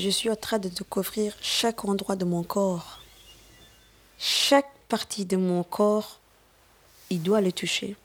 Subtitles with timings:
[0.00, 3.00] je suis en train de découvrir chaque endroit de mon corps.
[4.18, 6.20] Chaque partie de mon corps,
[7.10, 7.96] il doit le toucher.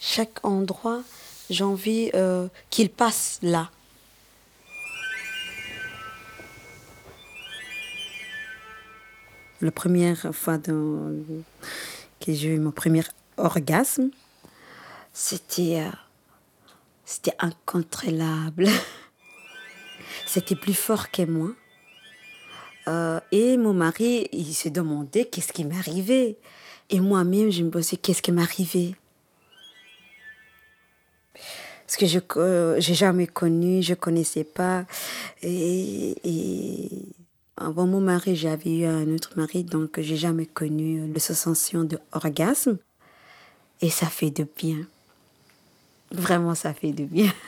[0.00, 1.02] Chaque endroit,
[1.50, 3.70] j'ai envie euh, qu'il passe là.
[9.60, 13.02] La première fois que j'ai eu mon premier
[13.36, 14.10] orgasme,
[15.12, 15.90] c'était euh,
[17.04, 18.68] c'était incontrôlable.
[20.26, 21.50] c'était plus fort que moi.
[22.88, 26.36] Euh, et mon mari, il se demandait qu'est-ce qui m'arrivait.
[26.90, 28.94] Et moi-même, je me posais qu'est-ce qui m'arrivait?
[31.86, 32.18] Parce que je
[32.76, 34.84] n'ai jamais connu, je connaissais pas.
[35.42, 36.90] Et,
[37.56, 42.78] avant mon mari, j'avais eu un autre mari, donc j'ai jamais connu le sensation d'orgasme.
[43.80, 44.86] Et ça fait de bien.
[46.10, 47.32] Vraiment, ça fait du bien.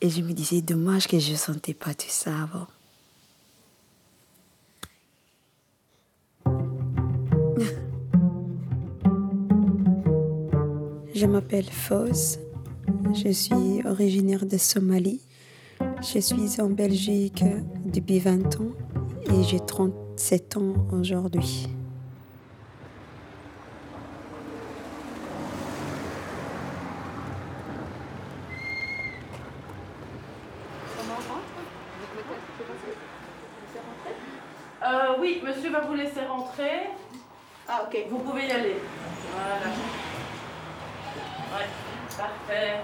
[0.00, 2.68] Et je me disais, dommage que je ne sentais pas tout ça avant.
[11.14, 12.38] Je m'appelle Foz.
[13.12, 15.20] Je suis originaire de Somalie.
[16.00, 17.42] Je suis en Belgique
[17.84, 18.70] depuis 20 ans
[19.26, 21.66] et j'ai 37 ans aujourd'hui.
[34.80, 36.90] Euh, oui, monsieur va vous laisser rentrer.
[37.68, 38.06] Ah, ok.
[38.10, 38.76] Vous pouvez y aller.
[39.32, 39.74] Voilà.
[41.54, 41.68] Ouais,
[42.16, 42.80] parfait.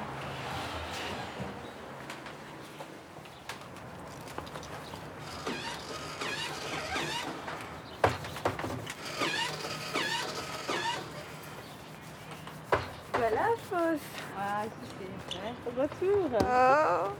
[13.13, 14.01] Voilà, fausse.
[14.39, 14.63] Ah,
[14.99, 15.53] c'est vrai.
[15.77, 16.31] Retour.
[16.41, 17.11] Oh,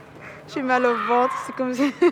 [0.53, 1.93] j'ai mal au ventre, c'est comme si.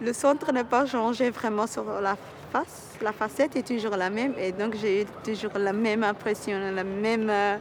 [0.00, 2.16] Le centre n'a pas changé vraiment sur la
[2.54, 2.98] face.
[3.02, 6.84] La facette est toujours la même et donc j'ai eu toujours la même impression, la
[6.84, 7.56] même euh,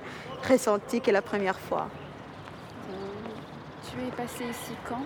[0.47, 1.87] ressenti que la première fois.
[3.89, 5.03] Tu es passée ici quand?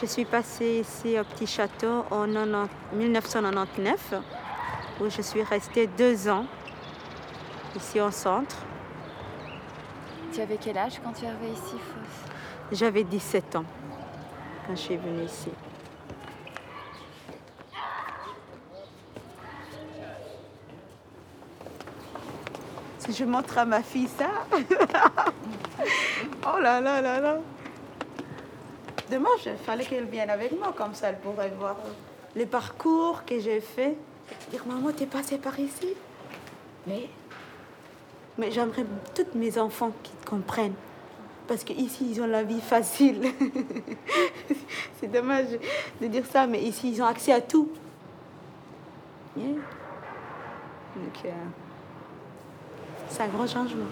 [0.00, 2.26] Je suis passée ici au Petit Château en
[2.92, 4.14] 1999
[5.00, 6.46] où je suis restée deux ans
[7.74, 8.56] ici au centre.
[10.32, 11.76] Tu avais quel âge quand tu es arrivée ici,
[12.72, 13.64] J'avais 17 ans
[14.66, 15.50] quand je suis venue ici.
[23.08, 24.30] Je montre à ma fille ça,
[26.44, 27.38] oh là là là là.
[29.10, 31.76] Dommage, il fallait qu'elle vienne avec moi, comme ça elle pourrait voir
[32.34, 33.96] les parcours que j'ai fait.
[34.50, 35.94] Dire, maman, t'es passée par ici?
[36.86, 37.08] Mais,
[38.36, 38.84] mais j'aimerais
[39.14, 40.74] tous mes enfants qui comprennent.
[41.46, 43.22] Parce qu'ici, ils ont la vie facile.
[45.00, 45.46] C'est dommage
[46.00, 47.70] de dire ça, mais ici, ils ont accès à tout.
[49.36, 49.46] Yeah.
[50.96, 51.30] Donc, euh,
[53.08, 53.86] c'est un grand changement.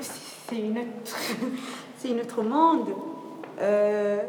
[0.00, 1.16] C'est une autre,
[1.98, 2.88] c'est une autre monde.
[3.60, 4.22] Euh,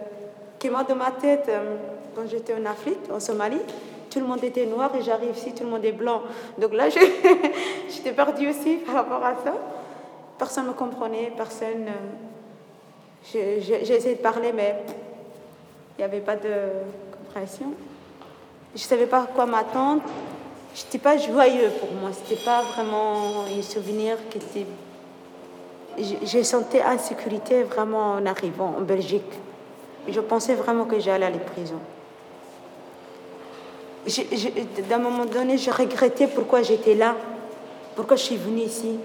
[0.83, 1.75] dans ma tête, euh,
[2.15, 3.61] quand j'étais en Afrique, en Somalie,
[4.09, 6.21] tout le monde était noir et j'arrive ici, tout le monde est blanc.
[6.57, 6.89] Donc là,
[7.89, 9.53] j'étais perdue aussi par rapport à ça.
[10.37, 11.87] Personne ne me comprenait, personne.
[13.35, 14.83] Euh, j'ai essayé de parler, mais
[15.97, 16.49] il n'y avait pas de
[17.17, 17.73] compréhension.
[18.75, 20.01] Je ne savais pas à quoi m'attendre.
[20.75, 22.11] Je n'étais pas joyeux pour moi.
[22.11, 24.65] Ce n'était pas vraiment un souvenir qui était.
[26.23, 29.31] J'ai senti insécurité vraiment en arrivant en Belgique.
[30.09, 31.79] Je pensais vraiment que j'allais aller en prison.
[34.89, 37.15] D'un moment donné, je regrettais pourquoi j'étais là,
[37.95, 38.99] pourquoi je suis venue ici,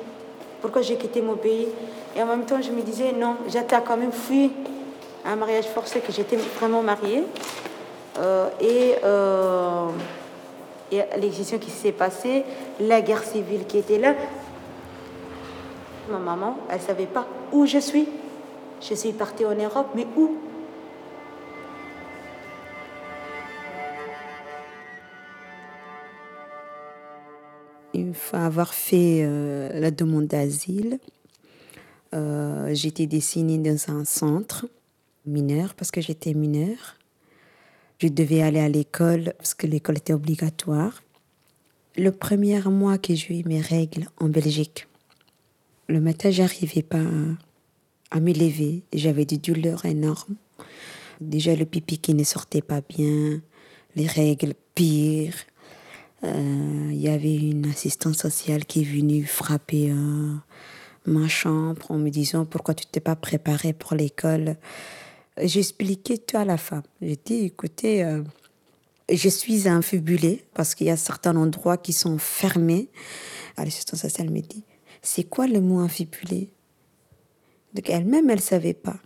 [0.60, 1.68] pourquoi j'ai quitté mon pays.
[2.16, 4.50] Et en même temps, je me disais, non, j'étais quand même fui
[5.24, 7.24] un mariage forcé que j'étais vraiment mariée.
[8.18, 9.88] Euh, et, euh,
[10.90, 12.44] qui s'est passée,
[12.80, 14.14] la guerre civile qui était là.
[16.10, 18.08] Ma maman, elle savait pas où je suis.
[18.80, 20.36] Je suis partie en Europe, mais où?
[27.94, 30.98] Une fois avoir fait euh, la demande d'asile,
[32.14, 34.66] euh, j'étais dessinée dans un centre
[35.26, 36.96] mineur parce que j'étais mineure.
[37.98, 41.02] Je devais aller à l'école parce que l'école était obligatoire.
[41.96, 44.86] Le premier mois que j'ai eu mes règles en Belgique,
[45.88, 47.02] le matin, j'arrivais pas
[48.10, 48.84] à me lever.
[48.92, 50.36] J'avais des douleurs énormes.
[51.20, 53.40] Déjà, le pipi qui ne sortait pas bien,
[53.96, 55.34] les règles pires.
[56.22, 60.34] Euh, Il y avait une assistante sociale qui est venue frapper euh,
[61.06, 64.56] ma chambre en me disant pourquoi tu t'es pas préparée pour l'école?
[65.38, 66.82] J'ai expliqué tout à la femme.
[67.00, 68.22] J'ai dit, écoutez, euh,
[69.10, 72.88] je suis infibulée parce qu'il y a certains endroits qui sont fermés.
[73.56, 74.64] L'assistante sociale me dit,
[75.02, 76.50] c'est quoi le mot infibulé
[77.74, 78.98] Donc elle-même, elle savait pas.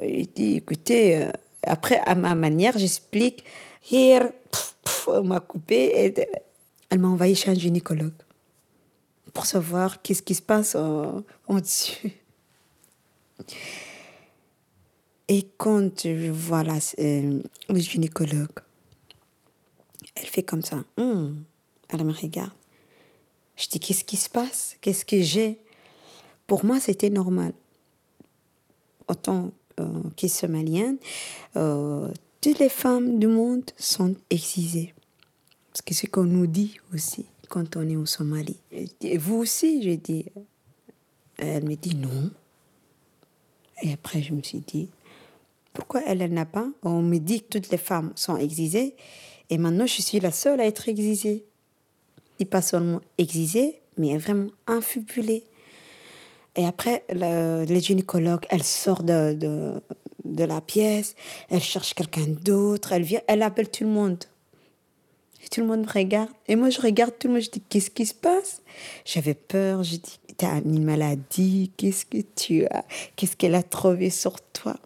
[0.00, 1.30] J'ai dit, écoutez, euh,
[1.62, 3.44] après, à ma manière, j'explique.
[3.90, 6.04] Pff, on m'a coupé.
[6.06, 6.14] Et
[6.90, 8.12] elle m'a envoyé chez un gynécologue
[9.32, 12.12] pour savoir qu'est-ce qui se passe en, en dessus.
[15.28, 18.60] Et quand je vois la, euh, le gynécologue,
[20.14, 20.84] elle fait comme ça.
[20.96, 21.44] Hum.
[21.88, 22.52] Elle me regarde.
[23.56, 24.76] Je dis, qu'est-ce qui se passe?
[24.80, 25.58] Qu'est-ce que j'ai?
[26.46, 27.52] Pour moi, c'était normal.
[29.08, 30.98] Autant euh, que somalienne,
[31.56, 32.08] euh,
[32.40, 34.94] toutes les femmes du monde sont excisées.
[35.72, 38.58] Parce que c'est ce qu'on nous dit aussi quand on est au Somalie.
[39.00, 40.26] Et vous aussi, je dis.
[41.38, 42.30] Elle me dit non.
[43.82, 44.88] Et après, je me suis dit,
[45.76, 48.96] pourquoi elle, elle n'a pas On me dit que toutes les femmes sont excisées.
[49.50, 51.44] Et maintenant, je suis la seule à être excisée.
[52.40, 55.44] Et pas seulement excisée, mais vraiment infibulée.
[56.56, 59.74] Et après, le, le gynécologue, elle sort de, de,
[60.24, 61.14] de la pièce,
[61.50, 64.24] elle cherche quelqu'un d'autre, elle vient, elle appelle tout le monde.
[65.44, 66.30] Et tout le monde me regarde.
[66.48, 68.62] Et moi, je regarde tout le monde, je dis, qu'est-ce qui se passe?
[69.04, 72.84] J'avais peur, je dis, t'as une maladie, qu'est-ce que tu as?
[73.14, 74.76] Qu'est-ce qu'elle a trouvé sur toi?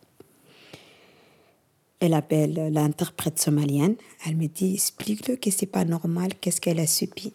[2.00, 3.96] Elle appelle l'interprète somalienne.
[4.26, 7.32] Elle me dit, explique-le que c'est pas normal, qu'est-ce qu'elle a subi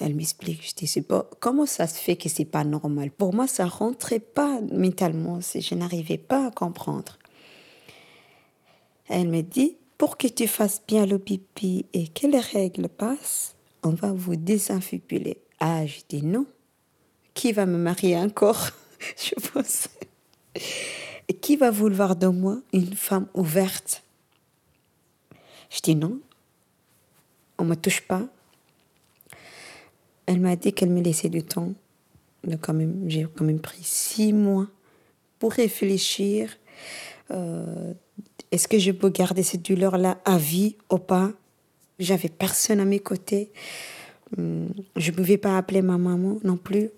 [0.00, 3.10] elle m'explique, je dis, pas, comment ça se fait que c'est pas normal?
[3.10, 7.18] Pour moi, ça rentrait pas mentalement, je n'arrivais pas à comprendre.
[9.08, 13.54] Elle me dit, pour que tu fasses bien le pipi et que les règles passent,
[13.84, 15.38] on va vous désinfibuler.
[15.60, 16.46] Ah, je dis non.
[17.34, 18.70] Qui va me marier encore?
[19.16, 19.88] Je pense.
[21.28, 24.02] Et qui va vouloir de moi une femme ouverte?
[25.70, 26.20] Je dis non.
[27.58, 28.26] On me touche pas.
[30.26, 31.72] Elle m'a dit qu'elle me laissait du temps.
[32.46, 34.66] J'ai quand même pris six mois
[35.38, 36.56] pour réfléchir.
[37.30, 37.94] Euh,
[38.50, 41.32] Est-ce que je peux garder cette douleur-là à vie ou pas?
[41.98, 43.50] J'avais personne à mes côtés.
[44.36, 46.90] Hum, Je ne pouvais pas appeler ma maman non plus.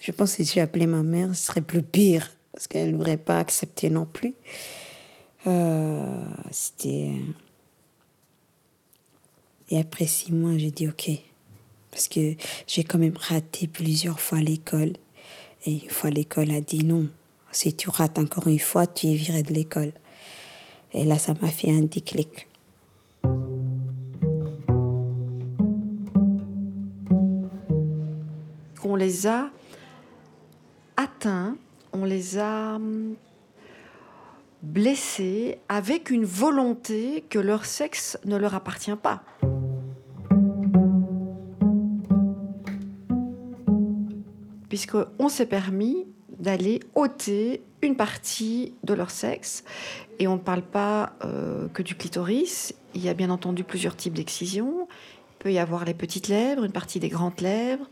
[0.00, 3.38] Je pense que si j'appelais ma mère, ce serait plus pire parce qu'elle n'aurait pas
[3.38, 4.34] accepté non plus.
[5.46, 7.10] Euh, C'était.
[9.70, 11.10] Et après six mois, j'ai dit OK.
[11.90, 12.34] Parce que
[12.66, 14.92] j'ai quand même raté plusieurs fois l'école.
[15.66, 17.08] Et une fois, l'école a dit non.
[17.50, 19.92] Si tu rates encore une fois, tu es viré de l'école.
[20.92, 22.48] Et là, ça m'a fait un déclic.
[28.84, 29.50] On les a
[30.96, 31.56] atteints,
[31.94, 33.14] on les a hum,
[34.62, 39.22] blessés avec une volonté que leur sexe ne leur appartient pas.
[44.68, 49.62] Puisqu'on s'est permis d'aller ôter une partie de leur sexe.
[50.18, 52.74] Et on ne parle pas euh, que du clitoris.
[52.94, 54.88] Il y a bien entendu plusieurs types d'excisions.
[54.88, 57.88] Il peut y avoir les petites lèvres, une partie des grandes lèvres.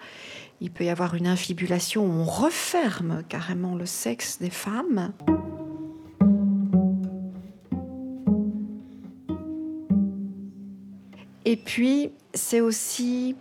[0.64, 5.12] Il peut y avoir une infibulation où on referme carrément le sexe des femmes.
[11.45, 13.35] Et puis, c'est aussi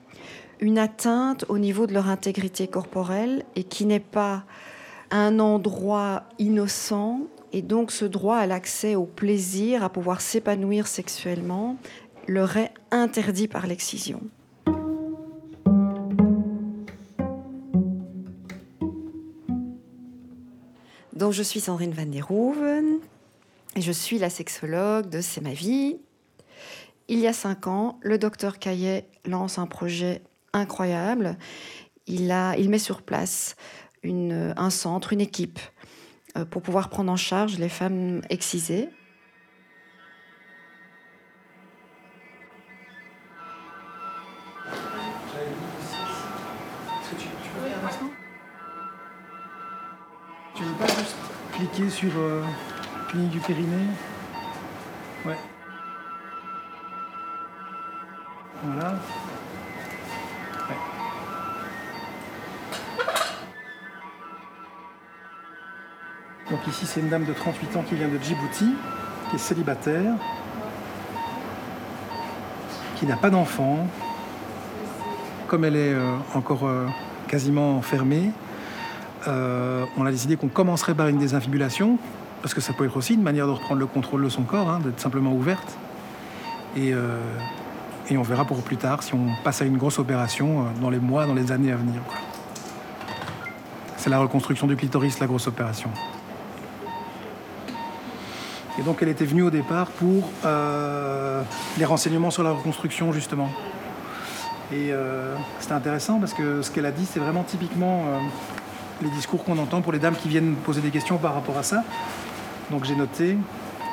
[0.62, 4.44] une atteinte au niveau de leur intégrité corporelle et qui n'est pas
[5.12, 7.20] un endroit innocent.
[7.54, 11.78] Et donc, ce droit à l'accès au plaisir, à pouvoir s'épanouir sexuellement,
[12.28, 14.24] leur est interdit par l'excision.
[21.22, 22.98] Donc, je suis Sandrine Van der Hoeven
[23.75, 25.98] et je suis la sexologue de C'est ma vie.
[27.10, 31.38] Il y a cinq ans, le docteur Caillet lance un projet incroyable.
[32.08, 32.34] Il,
[32.70, 33.56] met sur place
[34.04, 35.60] un centre, une équipe
[36.38, 38.90] euh, pour pouvoir prendre en charge les femmes excisées.
[52.01, 52.41] Sur euh,
[53.13, 53.86] du périnée
[55.24, 55.38] Ouais.
[58.63, 58.96] Voilà.
[66.50, 68.74] Donc ici c'est une dame de 38 ans qui vient de Djibouti,
[69.29, 70.15] qui est célibataire,
[72.96, 73.88] qui n'a pas d'enfant.
[75.48, 76.88] Comme elle est euh, encore euh,
[77.27, 78.31] quasiment fermée,
[79.28, 81.98] euh, on a décidé qu'on commencerait par une désinfibulation,
[82.42, 84.70] parce que ça peut être aussi une manière de reprendre le contrôle de son corps,
[84.70, 85.78] hein, d'être simplement ouverte.
[86.75, 87.20] Et, euh,
[88.10, 90.90] et on verra pour plus tard si on passe à une grosse opération euh, dans
[90.90, 92.01] les mois, dans les années à venir.
[93.98, 95.92] C'est la reconstruction du clitoris, la grosse opération.
[98.80, 100.32] Et donc elle était venue au départ pour
[101.78, 103.50] les renseignements sur la reconstruction, justement.
[104.72, 104.92] Et
[105.60, 108.06] c'était intéressant parce que ce qu'elle a dit, c'est vraiment typiquement
[109.01, 111.63] les discours qu'on entend pour les dames qui viennent poser des questions par rapport à
[111.63, 111.84] ça.
[112.70, 113.38] Donc j'ai noté,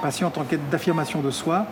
[0.03, 1.67] patiente en quête d'affirmation de soi,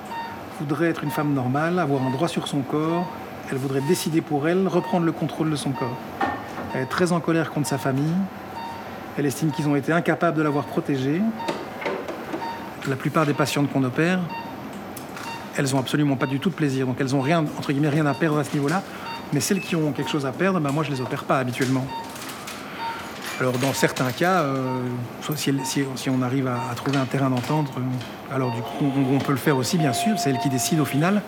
[0.60, 3.06] voudrait être une femme normale, avoir un droit sur son corps,
[3.50, 5.96] elle voudrait décider pour elle, reprendre le contrôle de son corps.
[6.74, 8.14] Elle est très en colère contre sa famille,
[9.18, 11.20] elle estime qu'ils ont été incapables de l'avoir protégée.
[12.88, 14.20] La plupart des patientes qu'on opère,
[15.56, 18.06] elles ont absolument pas du tout de plaisir, donc elles ont rien, entre guillemets, rien
[18.06, 18.82] à perdre à ce niveau-là.
[19.32, 21.86] Mais celles qui ont quelque chose à perdre, ben moi je les opère pas habituellement.
[23.38, 24.80] Alors dans certains cas, euh,
[25.34, 29.38] si, on arrive à, trouver un terrain d'entente, euh, alors du coup on, peut le
[29.38, 31.20] faire aussi bien sûr, c'est elles qui décident au final,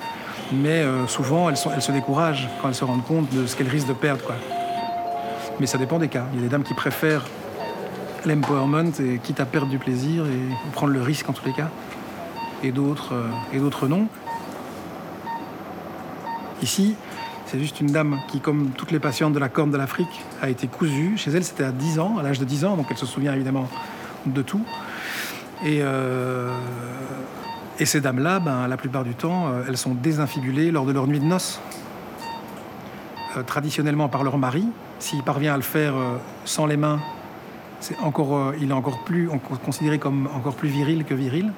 [0.51, 3.89] mais euh, souvent elles, se découragent quand elles se rendent compte de ce qu'elles risquent
[3.89, 4.25] de perdre.
[5.61, 6.25] Mais ça dépend des cas.
[6.33, 7.27] Il y a des dames qui préfèrent
[8.25, 11.69] l'empowerment et quitte à perdre du plaisir et prendre le risque en tous les cas,
[12.63, 13.13] et d'autres
[13.53, 14.07] et d'autres non.
[16.63, 16.97] Ici,
[17.51, 20.51] c'est juste une dame qui, comme toutes les patientes de la Corne de l'Afrique, a
[20.51, 21.17] été cousue.
[21.17, 23.33] Chez elle, c'était à 10 ans, à l'âge de 10 ans, donc elle se souvient
[23.35, 23.69] évidemment
[24.27, 24.61] de tout.
[25.65, 26.53] Et, euh,
[27.85, 31.21] ces dames-là, ben, la plupart du temps, euh, elles sont désinfibulées lors de leur nuit
[31.21, 31.61] de noces.
[33.37, 34.67] Euh, traditionnellement par leur mari.
[34.99, 35.95] S'il parvient à le faire
[36.45, 36.99] sans les mains,
[38.61, 41.53] il est encore plus on- considéré comme encore plus viril que viril.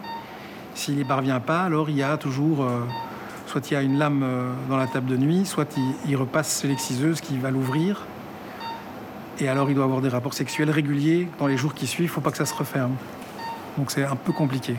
[0.74, 2.66] S'il n'y parvient pas, alors il y a toujours,
[3.50, 5.76] soit il y a une lame euh, dans la table de nuit, soit
[6.06, 8.06] il, repasse l'exciseuse qui va l'ouvrir.
[9.40, 12.10] Et alors il doit avoir des rapports sexuels réguliers dans les jours qui suivent, il
[12.10, 12.94] ne faut pas que ça se referme.
[13.76, 14.76] Donc c'est un peu compliqué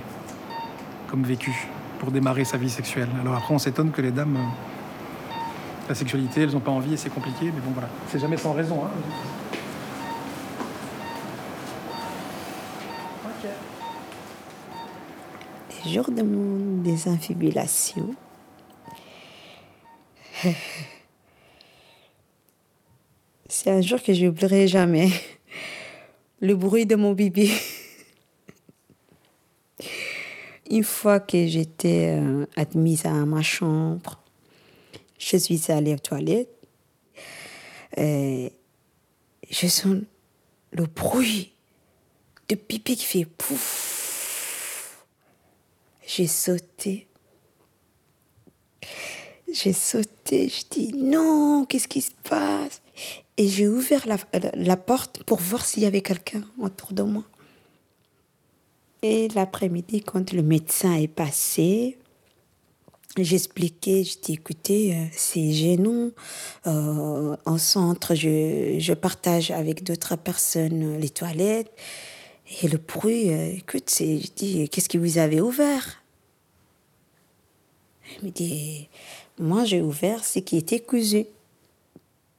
[1.07, 1.67] comme vécu
[1.99, 3.09] pour démarrer sa vie sexuelle.
[3.19, 5.39] Alors après on s'étonne que les dames, euh,
[5.89, 8.53] la sexualité, elles n'ont pas envie et c'est compliqué, mais bon voilà, c'est jamais sans
[8.53, 8.85] raison.
[8.85, 8.89] hein.
[15.83, 18.15] Le jour de mon désinfibulation,
[23.47, 25.09] c'est un jour que je n'oublierai jamais.
[26.41, 27.51] Le bruit de mon bébé.
[30.71, 34.19] Une fois que j'étais euh, admise à ma chambre,
[35.19, 36.49] je suis allée aux toilettes.
[37.97, 38.53] Et
[39.49, 39.97] je sens
[40.71, 41.51] le bruit
[42.47, 45.05] de pipi qui fait pouf.
[46.07, 47.10] J'ai sauté.
[49.53, 52.81] J'ai sauté, je dis non, qu'est-ce qui se passe?
[53.37, 57.03] Et j'ai ouvert la, la- la porte pour voir s'il y avait quelqu'un autour de
[57.03, 57.23] moi.
[59.01, 61.97] Et l'après-midi, quand le médecin est passé,
[63.17, 66.11] j'expliquais, je dis écoutez, euh, c'est gênant.
[66.67, 71.71] Euh, en centre, je, je partage avec d'autres personnes euh, les toilettes.
[72.61, 76.03] Et le bruit, euh, écoute, je dis, qu'est-ce que vous avez ouvert?
[78.19, 78.87] Il me dit,
[79.41, 81.25] moi j'ai ouvert ce qui était cousu.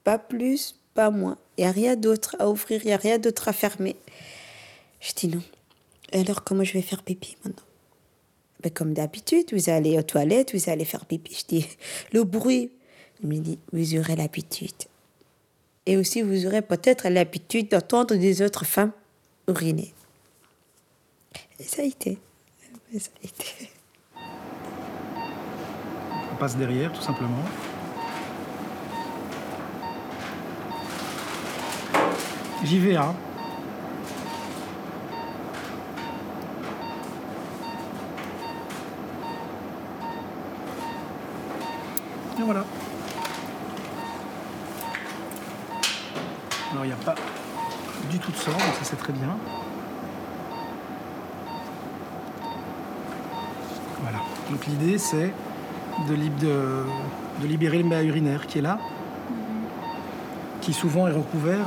[0.03, 1.37] Pas plus, pas moins.
[1.57, 3.95] Il n'y a rien d'autre à ouvrir, il n'y a rien d'autre à fermer.
[4.99, 5.43] Je dis non.
[6.11, 7.63] Alors comment je vais faire pipi maintenant?
[8.61, 11.35] Ben, Comme d'habitude, vous allez aux toilettes, vous allez faire pipi.
[11.35, 11.67] Je dis,
[12.13, 12.71] le bruit.
[13.21, 14.71] Il me dit, vous aurez l'habitude.
[15.85, 18.91] Et aussi, vous aurez peut-être l'habitude d'entendre des autres femmes
[19.47, 19.93] uriner.
[21.59, 22.17] Et ça a été.
[22.93, 23.72] Et ça a été.
[26.33, 27.43] On passe derrière, tout simplement.
[32.63, 33.13] J'y vais, hein.
[42.39, 42.65] Et voilà.
[46.71, 47.13] Alors, il n'y a pas
[48.09, 49.37] du tout de sang, donc ça c'est très bien.
[54.01, 54.17] Voilà.
[54.49, 55.31] Donc l'idée c'est
[56.07, 56.83] de, lib- de-
[57.41, 58.79] de libérer le méa urinaire qui est là,
[60.61, 61.65] qui souvent est recouvert.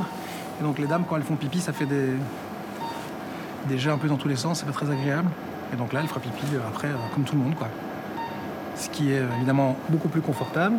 [0.59, 2.13] Et donc les dames, quand elles font pipi, ça fait des,
[3.89, 5.29] un peu dans tous les sens, c'est pas très agréable.
[5.73, 7.67] Et donc là, elle fera pipi euh, après, euh, comme tout le monde, quoi.
[8.75, 10.77] Ce qui est euh, évidemment beaucoup plus confortable.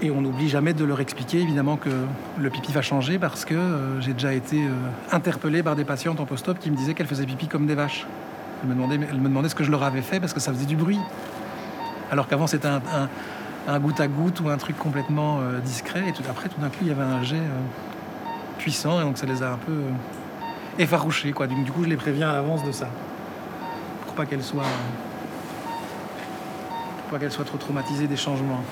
[0.00, 1.90] Et on n'oublie jamais de leur expliquer évidemment que
[2.38, 3.56] le pipi va changer parce que
[3.98, 4.62] j'ai déjà été
[5.10, 8.06] interpellé par des patientes en post-op qui me disaient qu'elles faisaient pipi comme des vaches.
[8.62, 11.00] Elles me demandaient ce que je leur avais fait parce que ça faisait du bruit.
[12.10, 16.08] Alors qu'avant c'était un, goutte à goutte ou un truc complètement euh, discret.
[16.08, 17.60] Et tout après, tout d'un coup, il y avait un jet euh,
[18.58, 19.90] puissant et donc ça les a un peu euh,
[20.78, 21.32] effarouchés.
[21.32, 21.46] Quoi.
[21.46, 22.88] Du, du coup, je les préviens à l'avance de ça.
[24.06, 24.64] Pour pas qu'elles soient,
[27.44, 28.62] trop traumatisées des changements.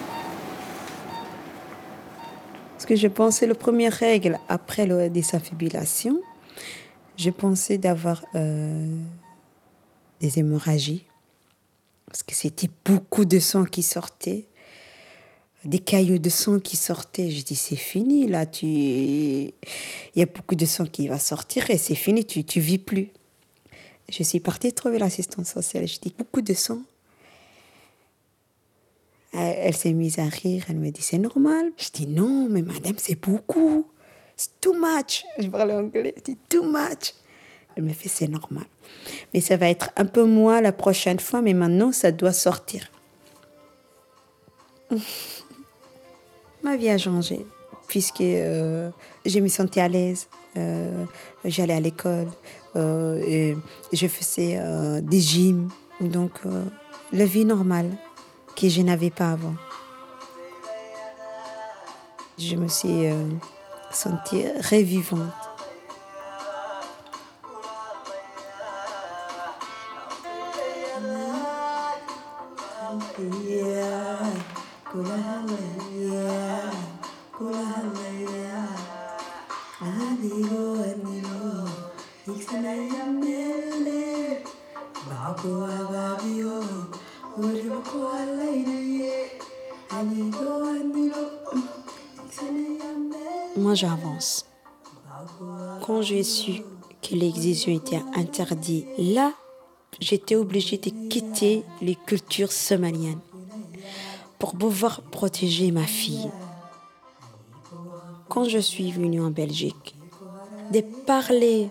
[2.74, 6.18] Parce que je pensais, la première règle après la désafibrillation,
[7.16, 11.06] je pensais d'avoir des hémorragies.
[12.06, 14.46] Parce que c'était beaucoup de sang qui sortait.
[15.64, 17.30] Des cailloux de sang qui sortaient.
[17.30, 18.46] Je dis, c'est fini, là.
[18.46, 18.66] Tu...
[18.66, 19.52] Il
[20.14, 23.10] y a beaucoup de sang qui va sortir et c'est fini, tu ne vis plus.
[24.08, 25.88] Je suis partie trouver l'assistante sociale.
[25.88, 26.82] Je dis, beaucoup de sang.
[29.32, 30.64] Elle, s'est mise à rire.
[30.68, 31.72] Elle me dit, c'est normal.
[31.76, 33.86] Je dis, non, mais madame, c'est beaucoup.
[34.36, 35.24] C'est too much.
[35.38, 36.14] Je parle anglais.
[36.24, 37.12] Dis, too much.
[37.76, 38.64] Elle me fait, c'est normal.
[39.34, 42.90] Mais ça va être un peu moins la prochaine fois, mais maintenant, ça doit sortir.
[46.62, 47.46] Ma vie a changé,
[47.86, 48.90] puisque euh,
[49.26, 50.28] je me sentais à l'aise.
[50.56, 51.04] Euh,
[51.44, 52.28] J'allais à l'école,
[52.76, 53.56] euh, et
[53.92, 54.58] je faisais
[55.02, 55.68] des gyms.
[56.00, 56.40] Donc,
[57.12, 57.90] la vie normale
[58.56, 59.54] que je n'avais pas avant.
[62.38, 63.06] Je me suis
[63.92, 65.45] sentie revivante.
[95.96, 96.60] Quand j'ai su
[97.00, 99.32] que l'excision était interdite, là,
[99.98, 103.22] j'étais obligée de quitter les cultures somaliennes
[104.38, 106.30] pour pouvoir protéger ma fille.
[108.28, 109.96] Quand je suis venue en Belgique,
[110.70, 111.70] de parler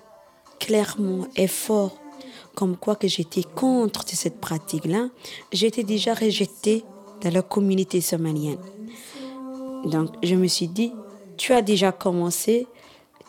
[0.59, 1.95] clairement et fort
[2.55, 5.09] comme quoi que j'étais contre cette pratique-là,
[5.53, 6.83] j'étais déjà rejetée
[7.21, 8.57] dans la communauté somalienne.
[9.83, 10.93] Donc je me suis dit,
[11.37, 12.65] tu as déjà commencé,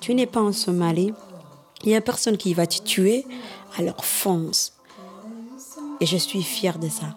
[0.00, 1.12] tu n'es pas en Somalie,
[1.82, 3.26] il n'y a personne qui va te tuer,
[3.78, 4.74] alors fonce.
[6.00, 7.16] Et je suis fière de ça.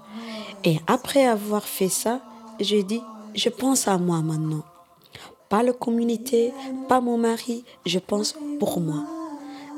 [0.64, 2.22] Et après avoir fait ça,
[2.60, 3.02] j'ai dit,
[3.36, 4.64] je pense à moi maintenant.
[5.48, 6.54] Pas la communauté,
[6.88, 9.04] pas mon mari, je pense pour moi.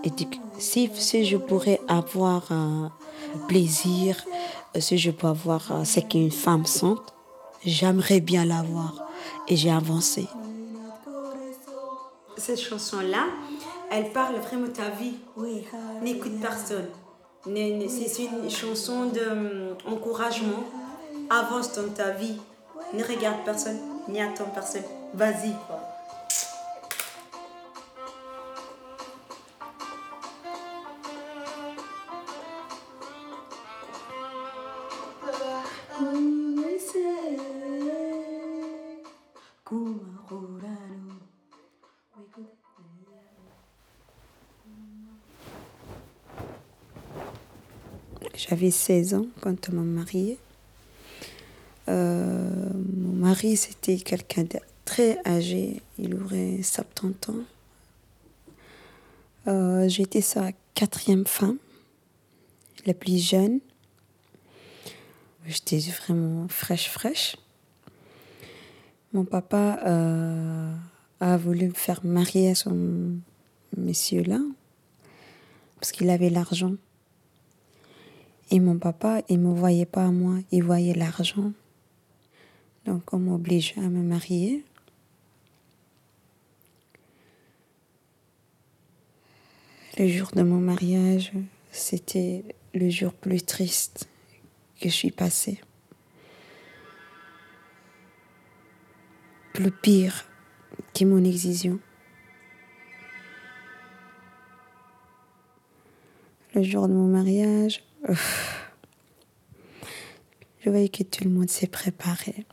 [0.04, 0.12] Et
[0.58, 2.92] si, si je pourrais avoir un
[3.48, 4.18] plaisir,
[4.80, 6.96] si je peux avoir euh, ce qu'une femme sent,
[7.66, 8.94] j'aimerais bien l'avoir.
[9.48, 10.28] Et j'ai avancé.
[12.42, 13.26] Cette chanson-là,
[13.92, 15.14] elle parle vraiment de ta vie.
[16.02, 16.88] N'écoute personne.
[17.46, 19.12] Ne- ne- C'est une chanson
[19.86, 20.64] d'encouragement.
[21.30, 22.38] Avance dans ta vie.
[22.94, 23.78] Ne regarde personne,
[24.10, 24.82] n'y attends personne.
[25.14, 25.81] Vas-y, quoi.
[48.50, 50.40] J'avais 16 ans quand on m'a mariée.
[51.90, 55.84] Euh, mon mari, c'était quelqu'un de très âgé.
[56.00, 57.36] Il aurait 70 ans.
[59.48, 61.58] Euh, J'étais sa quatrième femme,
[62.88, 63.60] la plus jeune.
[65.46, 67.36] J'étais vraiment fraîche, fraîche.
[69.14, 70.74] Mon papa euh,
[71.20, 73.20] a voulu me faire marier à son
[73.78, 74.40] monsieur-là
[75.76, 76.74] parce qu'il avait l'argent.
[78.54, 81.54] Et mon papa, il ne me voyait pas à moi, il voyait l'argent.
[82.86, 84.66] Donc on m'oblige à me marier.
[89.98, 91.32] Le jour de mon mariage,
[91.72, 94.10] c'était le jour plus triste
[94.82, 95.62] que je suis passée.
[99.54, 100.26] Plus pire
[100.94, 101.80] que mon excision.
[106.54, 108.16] Le jour de mon mariage, je
[110.70, 112.46] voyais que tout le monde s'est préparé,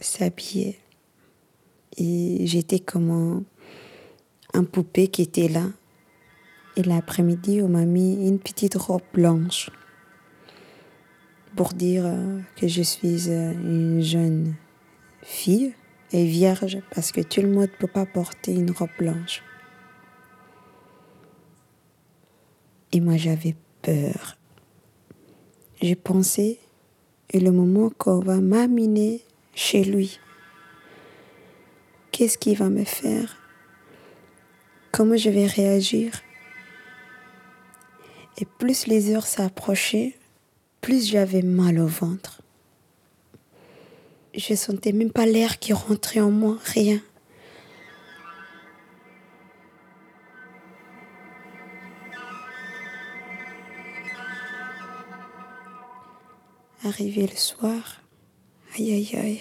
[0.00, 0.78] s'habillait.
[1.96, 3.42] Et j'étais comme un,
[4.54, 5.64] un poupée qui était là.
[6.76, 9.70] Et l'après-midi, on m'a mis une petite robe blanche
[11.56, 14.54] pour dire euh, que je suis euh, une jeune
[15.22, 15.74] fille
[16.12, 19.42] et vierge parce que tout le monde ne peut pas porter une robe blanche.
[22.92, 24.37] Et moi, j'avais peur.
[25.80, 26.58] Je pensais,
[27.30, 29.22] et le moment qu'on va m'amener
[29.54, 30.18] chez lui.
[32.10, 33.36] Qu'est-ce qu'il va me faire?
[34.90, 36.20] Comment je vais réagir?
[38.38, 40.16] Et plus les heures s'approchaient,
[40.80, 42.42] plus j'avais mal au ventre.
[44.34, 47.00] Je sentais même pas l'air qui rentrait en moi, rien.
[56.88, 58.00] Arrivé le soir,
[58.74, 59.40] aïe aïe aïe.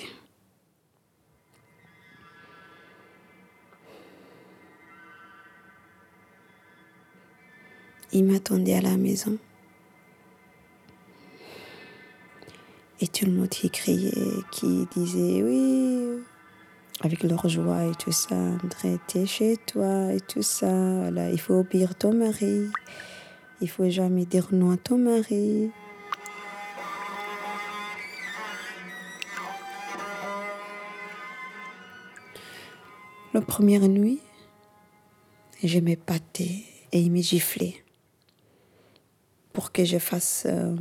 [8.11, 9.37] Il m'attendait à la maison.
[12.99, 14.11] Et tout le monde qui criait,
[14.51, 16.19] qui disait oui,
[16.99, 20.67] avec leur joie et tout ça, André, t'es chez toi et tout ça.
[21.31, 22.67] Il faut obéir ton mari.
[23.61, 25.71] Il faut jamais dire non à ton mari.
[33.37, 34.19] La première nuit,
[35.63, 37.75] je m'épatais et il me giflait
[39.53, 40.75] pour que je fasse euh,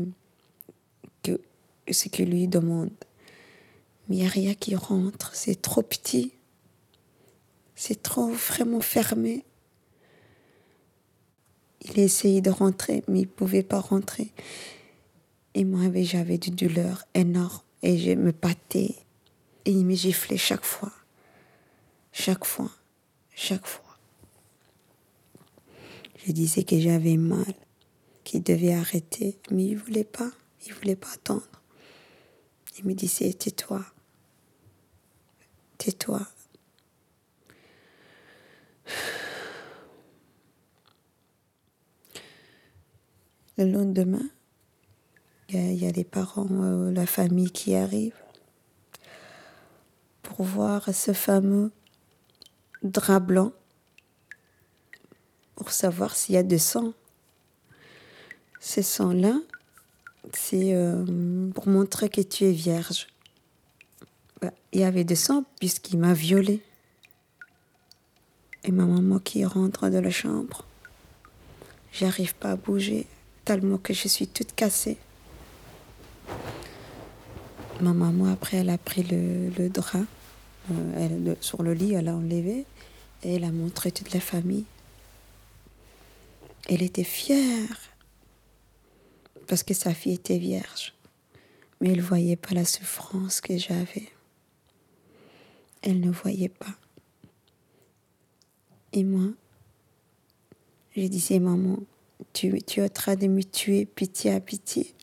[1.22, 1.38] que,
[1.90, 2.94] ce qu'il lui demande.
[4.08, 6.32] Mais il n'y a rien qui rentre, c'est trop petit,
[7.74, 9.44] c'est trop vraiment fermé.
[11.82, 14.32] Il essayait de rentrer, mais il ne pouvait pas rentrer.
[15.52, 18.94] Et moi, j'avais du douleur énorme et je me battais
[19.66, 20.92] et il me giflait chaque fois.
[22.18, 22.70] Chaque fois,
[23.34, 23.98] chaque fois.
[26.24, 27.52] Je disais que j'avais mal,
[28.24, 30.30] qu'il devait arrêter, mais il voulait pas,
[30.66, 31.46] il voulait pas attendre.
[32.78, 33.84] Il me disait tais-toi,
[35.76, 36.26] tais-toi.
[43.58, 44.30] Le lendemain,
[45.50, 48.24] il y, a les parents, euh, la famille qui arrivent
[50.22, 51.72] pour voir ce fameux
[52.82, 53.52] drap blanc
[55.56, 56.92] pour savoir s'il y a de sang.
[58.60, 59.34] Ce sang-là,
[60.32, 63.06] c'est euh, pour montrer que tu es vierge.
[64.40, 66.62] Bah, il y avait de sang puisqu'il m'a violée.
[68.64, 70.64] Et ma maman qui rentre de la chambre,
[71.92, 73.06] j'arrive pas à bouger
[73.44, 74.98] tellement que je suis toute cassée.
[77.80, 80.00] Ma maman, après, elle a pris le, drap
[80.72, 82.64] euh, sur le lit, elle a enlevé
[83.22, 84.64] et elle a montré toute la famille.
[86.68, 87.78] Elle était fière
[89.46, 90.94] parce que sa fille était vierge,
[91.80, 94.08] mais elle ne voyait pas la souffrance que j'avais.
[95.82, 96.74] Elle ne voyait pas.
[98.92, 99.30] Et moi,
[100.96, 101.78] je disais, maman,
[102.32, 104.95] tu, tu es en train de me tuer, pitié à pitié.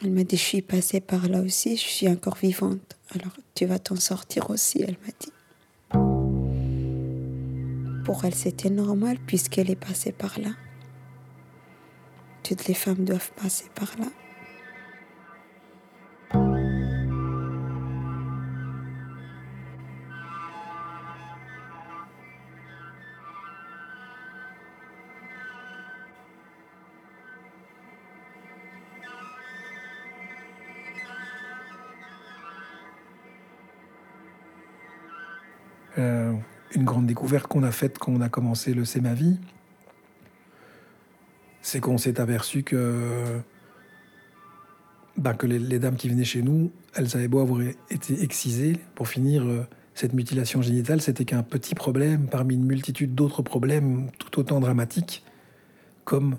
[0.00, 2.96] Elle m'a dit, je suis passée par là aussi, je suis encore vivante.
[3.10, 5.32] Alors tu vas t'en sortir aussi, elle m'a dit.
[8.04, 10.50] Pour elle, c'était normal puisqu'elle est passée par là.
[12.42, 14.06] Toutes les femmes doivent passer par là.
[37.48, 39.38] Qu'on a faite quand on a commencé le C'est ma vie,
[41.62, 43.40] c'est qu'on s'est aperçu que,
[45.16, 47.60] bah, que les, dames qui venaient chez nous, elles avaient beau avoir
[47.90, 53.14] été excisées, pour finir, euh, cette mutilation génitale, c'était qu'un petit problème parmi une multitude
[53.14, 55.24] d'autres problèmes tout autant dramatiques,
[56.04, 56.38] comme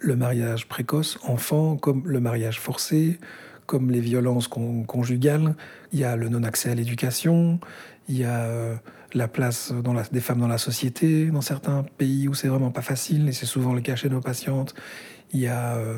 [0.00, 3.18] le mariage précoce, enfant, comme le mariage forcé,
[3.66, 5.54] comme les violences conjugales,
[5.92, 7.58] il y a le non-accès à l'éducation,
[8.08, 8.74] il y a euh,
[9.14, 9.72] la place
[10.12, 13.46] des femmes dans la société, dans certains pays où c'est vraiment pas facile, et c'est
[13.46, 14.74] souvent le cas chez nos patientes.
[15.32, 15.96] Il y a euh,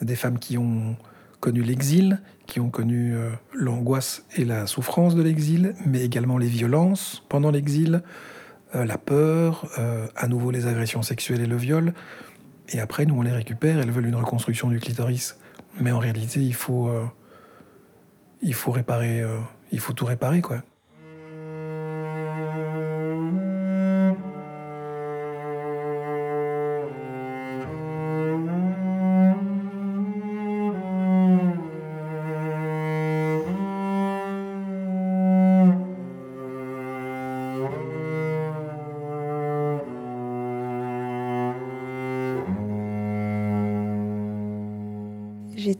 [0.00, 0.96] des femmes qui ont
[1.40, 6.46] connu l'exil, qui ont connu euh, l'angoisse et la souffrance de l'exil, mais également les
[6.46, 8.02] violences pendant l'exil,
[8.72, 9.70] la peur,
[10.16, 11.94] à nouveau les agressions sexuelles et le viol.
[12.70, 15.36] Et après, nous, on les récupère, elles veulent une reconstruction du clitoris.
[15.80, 16.90] Mais en réalité, il faut,
[18.42, 19.22] il faut réparer,
[19.72, 20.62] il faut tout réparer, quoi.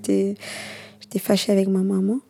[0.07, 2.21] J'étais, fâchée avec ma maman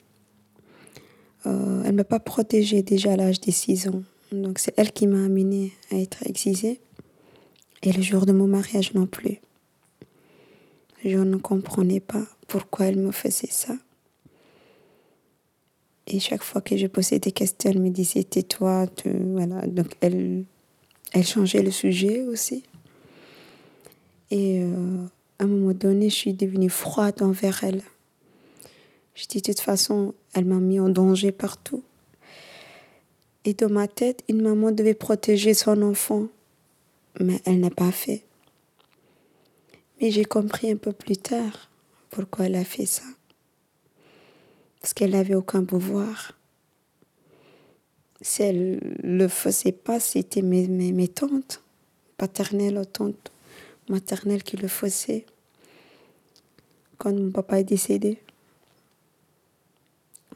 [1.46, 4.02] Euh, elle ne m'a pas protégée déjà à l'âge de 6 ans.
[4.32, 6.80] Donc c'est elle qui m'a amenée à être excisée.
[7.82, 9.40] Et le jour de mon mariage non plus.
[11.04, 13.76] Je ne comprenais pas pourquoi elle me faisait ça.
[16.06, 18.86] Et chaque fois que je posais des questions, elle me disait tais-toi.
[19.04, 19.66] Voilà.
[19.66, 20.44] Donc elle,
[21.12, 22.64] elle changeait le sujet aussi.
[24.30, 25.06] Et euh,
[25.38, 27.82] à un moment donné, je suis devenue froide envers elle.
[29.14, 31.82] Je dis de toute façon, elle m'a mis en danger partout.
[33.44, 36.28] Et dans ma tête, une maman devait protéger son enfant,
[37.20, 38.24] mais elle n'a pas fait.
[40.00, 41.70] Mais j'ai compris un peu plus tard
[42.10, 43.04] pourquoi elle a fait ça
[44.84, 46.32] parce qu'elle n'avait aucun pouvoir.
[48.20, 51.62] Si elle ne le faisait pas, c'était mes, mes, tantes,
[52.18, 53.32] paternelles ou tantes
[53.88, 55.26] maternelles qui le faisaient
[56.98, 58.18] quand mon papa est décédé.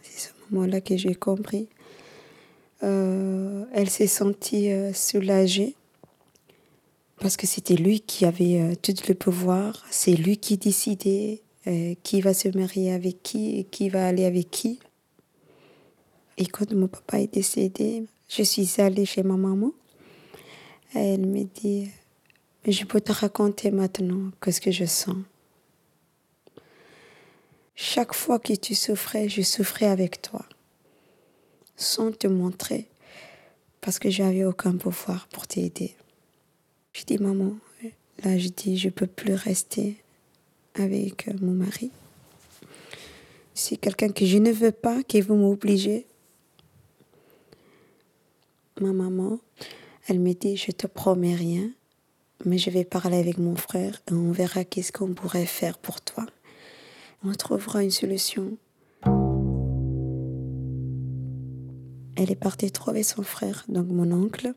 [0.03, 1.69] C'est ce moment-là que j'ai compris.
[2.83, 5.75] Euh, elle s'est sentie euh, soulagée
[7.21, 11.43] parce que c'était lui qui avait euh, tout le pouvoir, c'est lui qui décidait
[12.03, 14.79] qui va se marier avec qui et qui va aller avec qui.
[16.39, 19.73] Et quand mon papa est décédé, je suis allée chez ma maman.
[20.95, 21.91] Elle me dit,
[22.73, 25.17] je peux te raconter maintenant ce que je sens.
[27.75, 30.45] Chaque fois que tu souffrais, je souffrais avec toi,
[31.77, 32.89] sans te montrer,
[33.81, 35.95] parce que j'avais aucun pouvoir pour t'aider.
[36.93, 37.57] Je dis, maman,
[38.25, 39.97] là, je dis, je peux plus rester
[40.75, 41.91] avec euh, mon mari.
[43.55, 46.07] C'est quelqu'un que je ne veux pas, qui vous m'obliger.
[48.81, 49.39] Ma maman,
[50.09, 51.71] elle me dit, je te promets rien,
[52.45, 56.01] mais je vais parler avec mon frère et on verra qu'est-ce qu'on pourrait faire pour
[56.01, 56.27] toi.
[57.25, 58.57] On trouvera une solution.
[62.17, 64.55] Elle est partie trouver son frère, donc mon oncle.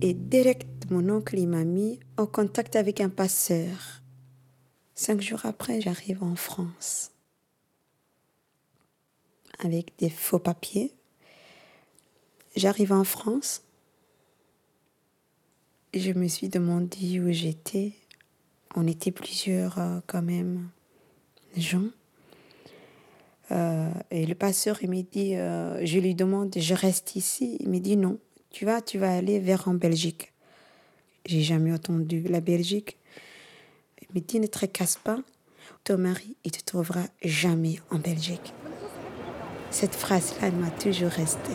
[0.00, 4.02] Et direct mon oncle m'a mis en contact avec un passeur.
[4.94, 7.14] Cinq jours après, j'arrive en France
[9.64, 10.92] avec des faux papiers.
[12.56, 13.63] J'arrive en France.
[15.96, 17.92] Je me suis demandé où j'étais.
[18.74, 20.68] On était plusieurs euh, quand même
[21.56, 21.86] gens.
[23.52, 27.58] Euh, et le passeur, il m'a dit, euh, je lui demande, je reste ici.
[27.60, 28.18] Il me dit non,
[28.50, 30.32] tu vas, tu vas aller vers en Belgique.
[31.26, 32.98] J'ai jamais entendu la Belgique.
[34.14, 35.20] Mais dis ne te casse pas.
[35.84, 38.52] Ton mari, il te trouvera jamais en Belgique.
[39.70, 41.52] Cette phrase-là, elle m'a toujours resté.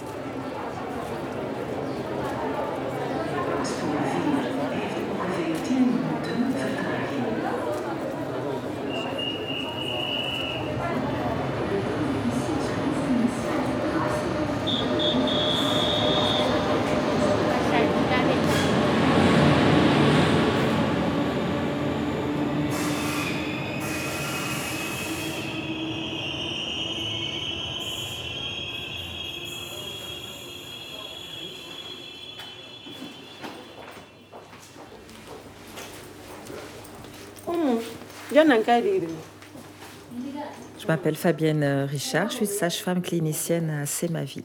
[40.79, 44.43] Je m'appelle Fabienne Richard, je suis sage-femme clinicienne à C'est ma vie.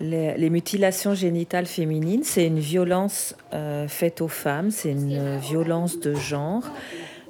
[0.00, 6.14] Les, mutilations génitales féminines, c'est une violence euh, faite aux femmes, c'est une violence de
[6.14, 6.62] genre.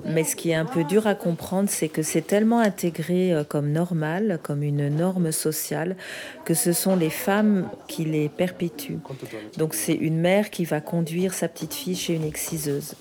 [0.04, 3.44] Mais ce qui est un peu dur à comprendre, c'est que c'est tellement intégré euh,
[3.44, 5.96] comme normal, comme une norme sociale,
[6.44, 8.98] que ce sont les femmes qui les perpétuent.
[9.56, 12.94] Donc c'est une mère qui va conduire sa petite fille chez une exciseuse.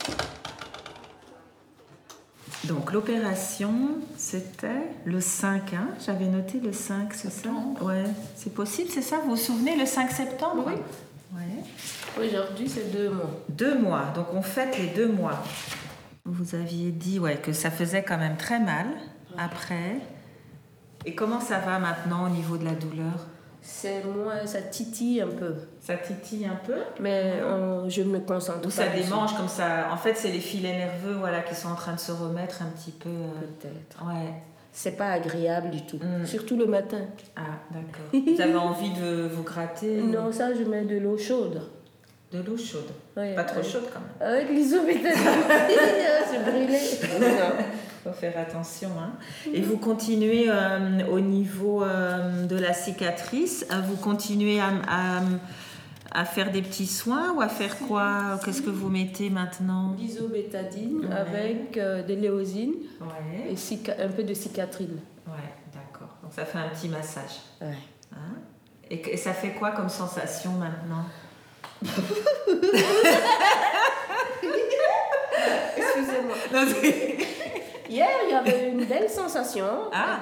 [2.64, 3.72] Donc l'opération,
[4.18, 4.68] c'était
[5.06, 5.90] le 5, hein?
[6.06, 7.50] J'avais noté le 5, c'est ça?
[7.82, 8.04] Ouais,
[8.36, 9.20] c'est possible, c'est ça?
[9.24, 10.64] Vous vous souvenez, le 5 septembre?
[10.68, 10.74] Oui.
[12.20, 13.30] Aujourd'hui, c'est deux mois.
[13.50, 15.44] Deux mois, donc on fête les deux mois.
[16.28, 18.88] Vous aviez dit ouais, que ça faisait quand même très mal
[19.38, 19.96] après.
[21.06, 23.28] Et comment ça va maintenant au niveau de la douleur?
[23.62, 25.56] C'est moins, ça titille un peu.
[25.82, 26.76] Ça titille un peu?
[27.00, 27.40] Mais
[27.88, 29.90] je me concentre Ou ça démange comme ça.
[29.92, 32.70] En fait, c'est les filets nerveux voilà, qui sont en train de se remettre un
[32.78, 33.10] petit peu.
[33.10, 34.06] Euh, Peut-être.
[34.06, 34.34] Ouais.
[34.72, 35.98] C'est pas agréable du tout.
[35.98, 36.26] Mm.
[36.26, 37.02] Surtout le matin.
[37.36, 38.06] Ah, d'accord.
[38.12, 40.02] vous avez envie de vous gratter?
[40.02, 41.62] Non, ça, je mets de l'eau chaude.
[42.32, 42.92] De l'eau chaude.
[43.16, 44.34] pas trop chaude quand même.
[44.34, 44.82] Avec les eaux
[46.30, 46.78] c'est brûlé.
[46.80, 48.90] Il faut faire attention.
[49.00, 49.14] Hein.
[49.54, 55.22] Et vous continuez euh, au niveau euh, de la cicatrice, vous continuez à,
[56.14, 58.40] à faire des petits soins ou à faire quoi?
[58.44, 59.96] Qu'est-ce que vous mettez maintenant?
[59.98, 61.16] L'isobétadine Ouais.
[61.16, 63.52] avec euh, de l'éosine Ouais.
[63.54, 65.00] et un peu de cicatrine.
[65.28, 65.34] Ouais,
[65.74, 66.16] d'accord.
[66.24, 67.40] Donc ça fait un petit massage.
[67.62, 67.68] Ouais.
[68.14, 68.36] Hein?
[68.90, 71.06] Et ça fait quoi comme sensation maintenant?
[75.78, 76.36] Excusez-moi.
[77.90, 79.66] Hier, il y avait une belle sensation.
[79.94, 80.20] Ah.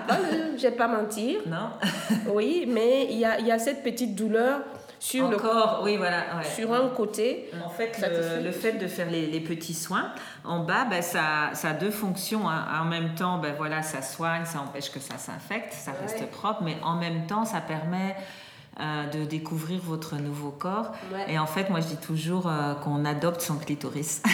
[0.55, 1.39] Je vais pas mentir.
[1.47, 1.69] Non
[2.33, 4.59] Oui, mais il y a, y a cette petite douleur
[4.99, 6.37] sur, le, Encore, oui, voilà.
[6.37, 6.43] ouais.
[6.55, 7.49] sur un côté.
[7.63, 10.11] En fait, le, le fait de faire les, les petits soins,
[10.43, 12.49] en bas, ben, ça, ça a deux fonctions.
[12.49, 12.65] hein.
[12.81, 16.61] En même temps, ben, voilà, ça soigne, ça empêche que ça s'infecte, ça reste propre,
[16.63, 18.15] mais en même temps, ça permet
[18.79, 20.91] euh, de découvrir votre nouveau corps.
[21.13, 21.33] Ouais.
[21.33, 24.21] Et en fait, moi, je dis toujours euh, qu'on adopte son clitoris.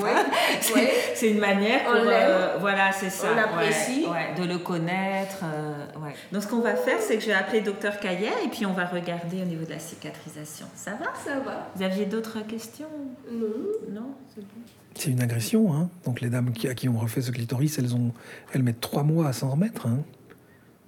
[0.00, 0.14] Ouais.
[0.60, 0.90] C'est Ouais.
[1.16, 2.06] c'est une manière On pour, l'aime.
[2.30, 3.28] euh, voilà, c'est ça.
[3.32, 4.04] On l'apprécie.
[4.04, 5.38] ouais, ouais, de le connaître.
[5.42, 6.14] euh, ouais.
[6.30, 8.72] Donc, ce qu'on va faire, c'est que je vais appeler docteur Caillet et puis on
[8.72, 10.66] va regarder au niveau de la cicatrisation.
[10.76, 11.06] Ça va?
[11.24, 11.68] Ça va.
[11.74, 12.86] Vous aviez d'autres questions?
[13.30, 13.46] Non.
[13.92, 14.06] Non?
[14.34, 14.60] C'est bon.
[14.94, 15.88] C'est une agression, hein.
[16.04, 18.12] Donc les dames qui, à qui on refait ce clitoris, elles, ont,
[18.52, 19.86] elles mettent trois mois à s'en remettre.
[19.88, 19.98] hein.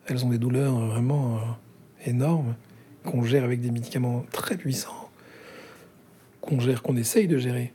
[0.07, 2.54] Elles ont des douleurs vraiment euh, énormes,
[3.04, 5.10] qu'on gère avec des médicaments très puissants,
[6.40, 7.72] qu'on gère, qu'on essaye de gérer.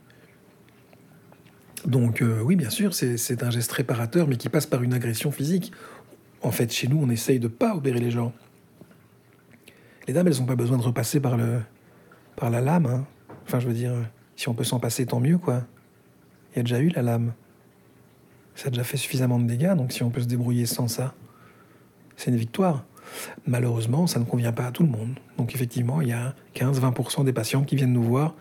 [1.86, 5.30] Donc euh, oui, bien sûr, c'est un geste réparateur, mais qui passe par une agression
[5.30, 5.72] physique.
[6.42, 8.32] En fait, chez nous, on essaye de pas opérer les gens.
[10.06, 11.60] Les dames, elles n'ont pas besoin de repasser par, le,
[12.36, 12.86] par la lame.
[12.86, 13.06] hein.
[13.46, 13.92] Enfin, je veux dire,
[14.36, 15.64] si on peut s'en passer, tant mieux, quoi.
[16.52, 17.32] Il y a déjà eu la lame.
[18.54, 21.14] Ça a déjà fait suffisamment de dégâts, donc si on peut se débrouiller sans ça,
[22.16, 22.84] c'est une victoire.
[23.46, 25.18] Malheureusement, ça ne convient pas à tout le monde.
[25.38, 28.34] Donc effectivement, il y a 15-20% des patients qui viennent nous voir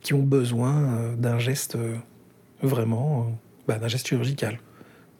[0.00, 1.96] qui ont besoin euh, d'un geste euh,
[2.62, 3.32] vraiment, euh,
[3.66, 4.58] bah, d'un geste chirurgical,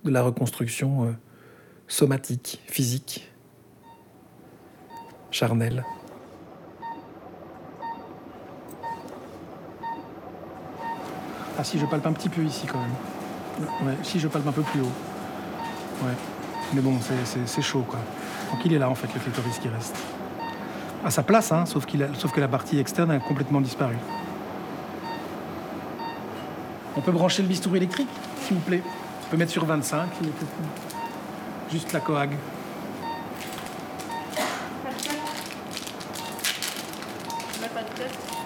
[0.05, 1.15] de la reconstruction
[1.87, 3.31] somatique, physique,
[5.31, 5.85] charnelle.
[11.59, 13.87] Ah si, je palpe un petit peu ici quand même.
[13.87, 14.93] Ouais, si, je palpe un peu plus haut.
[16.05, 16.15] Ouais.
[16.73, 16.95] Mais bon,
[17.45, 17.99] c'est chaud quoi.
[18.51, 19.97] Donc il est là en fait, le clitoris qui reste.
[21.05, 23.97] À sa place, hein, sauf, a- sauf que la partie externe a complètement disparu.
[26.97, 28.09] On peut brancher le bistouri électrique,
[28.43, 28.83] s'il vous plaît.
[29.27, 30.47] On peut mettre sur 25, il est tout-
[31.73, 32.31] juste la coag.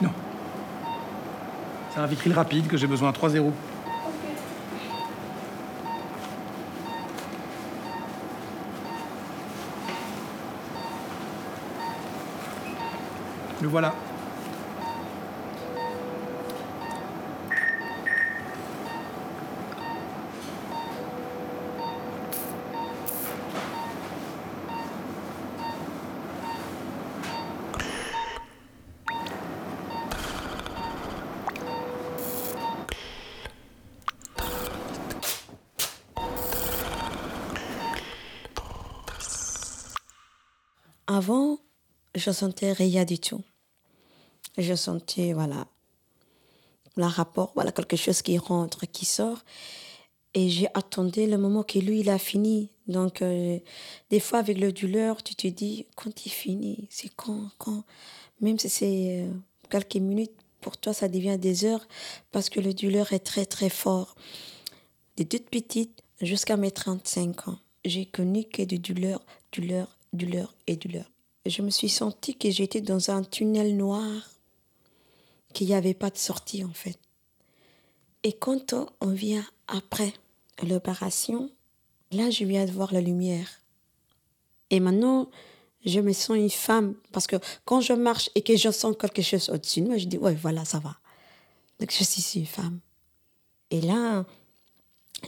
[0.02, 0.10] Non.
[1.92, 3.52] C'est un vitril rapide que j'ai besoin à 3-0.
[13.64, 13.94] Le voilà.
[41.06, 41.58] Avant,
[42.14, 43.42] je sentais rien du tout.
[44.58, 45.66] Je sentais, voilà,
[46.96, 49.38] le rapport, voilà, quelque chose qui rentre, qui sort.
[50.34, 52.70] Et j'ai attendu le moment que lui, il a fini.
[52.88, 53.58] Donc, euh,
[54.10, 57.84] des fois, avec le douleur, tu te dis, quand il finit, c'est quand, quand
[58.40, 59.30] Même si c'est euh,
[59.70, 61.86] quelques minutes, pour toi, ça devient des heures,
[62.32, 64.14] parce que le douleur est très, très fort.
[65.16, 69.20] De toute petite jusqu'à mes 35 ans, j'ai connu que de douleur,
[69.52, 71.04] douleur, douleur et douleur.
[71.46, 74.30] Je me suis sentie que j'étais dans un tunnel noir,
[75.54, 76.98] qu'il n'y avait pas de sortie en fait.
[78.22, 80.12] Et quand on vient après
[80.62, 81.50] l'opération,
[82.10, 83.48] là je viens de voir la lumière.
[84.70, 85.30] Et maintenant,
[85.84, 89.22] je me sens une femme parce que quand je marche et que je sens quelque
[89.22, 90.96] chose au-dessus de moi, je dis, ouais, voilà, ça va.
[91.78, 92.80] Donc je suis une femme.
[93.70, 94.24] Et là,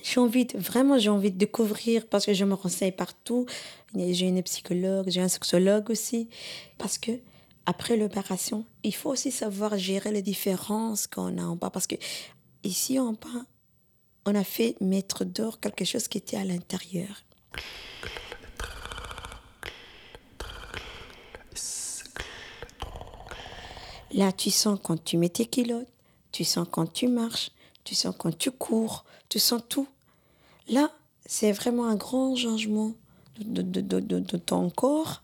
[0.02, 3.46] j'ai envie, de- vraiment, j'ai envie de découvrir parce que je me renseigne partout.
[3.94, 6.28] J'ai une psychologue, j'ai un sexologue aussi.
[6.78, 7.12] Parce que
[7.66, 11.70] après l'opération, il faut aussi savoir gérer les différences qu'on a en bas.
[11.70, 11.96] Parce que
[12.62, 13.44] ici en bas,
[14.24, 17.24] on a fait mettre d'or quelque chose qui était à l'intérieur.
[24.12, 25.88] Là, tu sens quand tu mets tes kilotes,
[26.32, 27.50] tu sens quand tu marches,
[27.84, 29.88] tu sens quand tu cours, tu sens tout.
[30.68, 30.90] Là,
[31.26, 32.94] c'est vraiment un grand changement
[33.40, 35.22] de, de, de, de ton corps.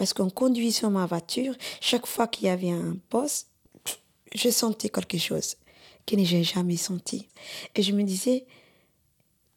[0.00, 3.50] Parce qu'on conduit sur ma voiture, chaque fois qu'il y avait un poste,
[4.34, 5.56] je sentais quelque chose
[6.06, 7.28] que je n'ai jamais senti.
[7.74, 8.46] Et je me disais,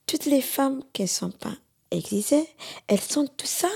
[0.05, 1.55] toutes les femmes qui ne sont pas
[1.91, 2.45] excisées,
[2.87, 3.69] elles sentent tout ça.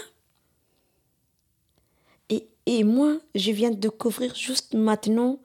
[2.27, 5.39] Et Et moi, je viens de découvrir juste maintenant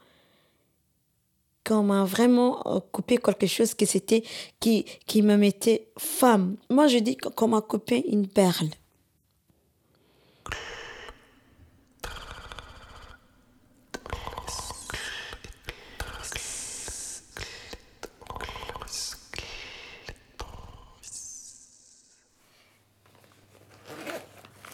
[1.65, 4.25] qu'on m'a vraiment euh, coupé quelque chose c'était
[4.59, 6.57] qui, qui me mettait femme.
[6.69, 8.71] Moi, je dis qu'on m'a coupé une perle.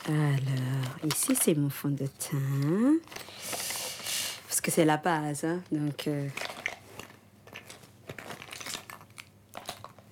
[0.09, 2.96] Alors, ici, c'est mon fond de teint.
[4.46, 5.61] Parce que c'est la base, hein.
[5.70, 6.26] Donc, euh,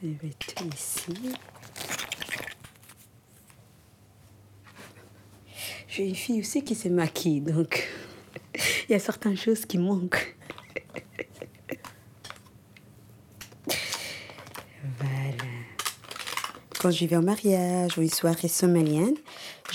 [0.03, 1.35] je vais tout ici.
[5.89, 7.89] J'ai une fille aussi qui se maquille, donc
[8.89, 10.37] il y a certaines choses qui manquent.
[14.99, 15.45] Voilà.
[16.81, 19.17] Quand je vais au mariage ou une soirée somalienne,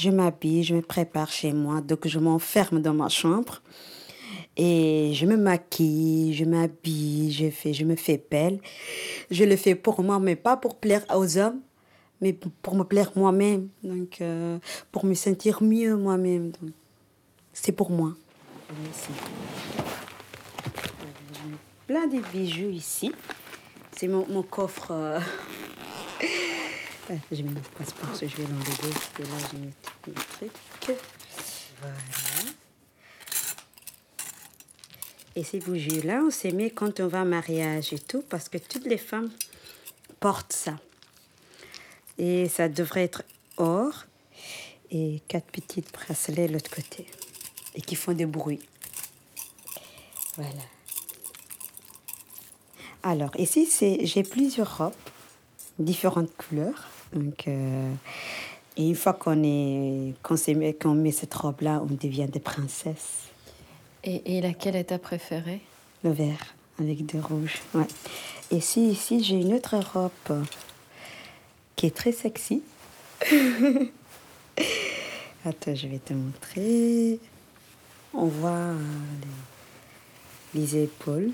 [0.02, 3.62] je m'habille, je me prépare chez moi, donc je m'enferme dans ma chambre
[4.58, 8.60] et je me maquille, je m'habille, je fais, je me fais belle.
[9.30, 11.62] Je le fais pour moi, mais pas pour plaire aux hommes,
[12.20, 12.34] mais
[12.64, 14.58] pour me plaire moi-même, donc euh,
[14.92, 16.52] pour me sentir mieux moi-même.
[17.54, 18.14] C'est pour moi.
[18.92, 19.12] Ici.
[21.86, 23.12] Plein de bijoux ici.
[23.96, 24.92] C'est mon, mon coffre.
[24.92, 25.20] euh,
[27.10, 28.94] Je mets mon passeport, je vais l'enlever.
[28.94, 30.98] parce que là, j'ai mis tous mes trucs.
[31.82, 31.96] Voilà.
[35.36, 38.58] Et ces bougies-là, on s'est mis quand on va en mariage et tout, parce que
[38.58, 39.32] toutes les femmes
[40.20, 40.78] portent ça.
[42.18, 43.24] Et ça devrait être
[43.58, 44.06] or
[44.92, 47.08] et quatre petites bracelets de l'autre côté.
[47.76, 48.60] Et qui font des bruits.
[50.36, 50.50] Voilà.
[53.04, 53.68] Alors, ici,
[54.04, 54.94] j'ai plusieurs robes,
[55.82, 56.88] différentes couleurs.
[57.14, 57.92] Donc, euh,
[58.78, 63.24] et une fois qu'on, est, qu'on, mis- qu'on met cette robe-là, on devient des princesses.
[64.04, 65.62] Et, et laquelle est ta préférée?
[66.04, 67.60] Le vert avec du rouge.
[67.76, 67.86] Ouais.
[68.50, 70.46] Et si ici, j'ai une autre robe
[71.76, 72.64] qui est très sexy.
[75.46, 77.20] Attends, je vais te montrer.
[78.14, 78.78] On voit euh,
[80.54, 81.32] les, les épaules.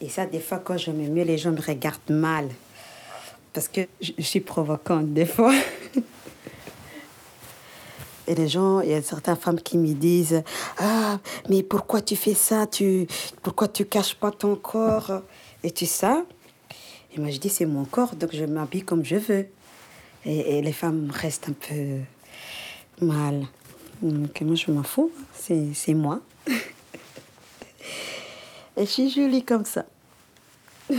[0.00, 2.48] Et ça, des fois, quand je me mets, les gens me regardent mal.
[3.52, 5.54] Parce que je, suis provocante des fois.
[8.28, 10.42] Et les gens, il y a certaines femmes qui me disent
[10.78, 11.18] Ah,
[11.48, 12.66] mais pourquoi tu fais ça?
[12.66, 13.06] Tu,
[13.42, 15.22] Pourquoi tu caches pas ton corps
[15.64, 16.24] Et tu ça
[17.14, 19.46] Et moi, je dis C'est mon corps, donc je m'habille comme je veux.
[20.26, 22.00] Et, et les femmes restent un peu
[23.00, 23.46] mal.
[24.02, 25.10] Donc, moi, je m'en fous.
[25.34, 26.20] C'est moi.
[28.78, 29.84] Et je suis jolie comme ça.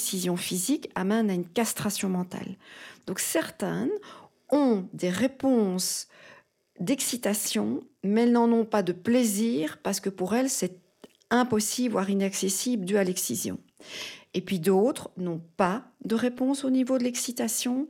[0.00, 2.56] l'excision physique amène à une castration mentale.
[3.06, 3.90] Donc certaines
[4.48, 6.08] ont des réponses
[6.80, 10.78] d'excitation, mais elles n'en ont pas de plaisir parce que pour elles, c'est
[11.30, 13.58] impossible, voire inaccessible, dû à l'excision.
[14.32, 17.86] Et puis d'autres n'ont pas de réponse au niveau de l'excitation.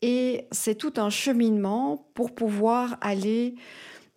[0.00, 3.56] Et c'est tout un cheminement pour pouvoir aller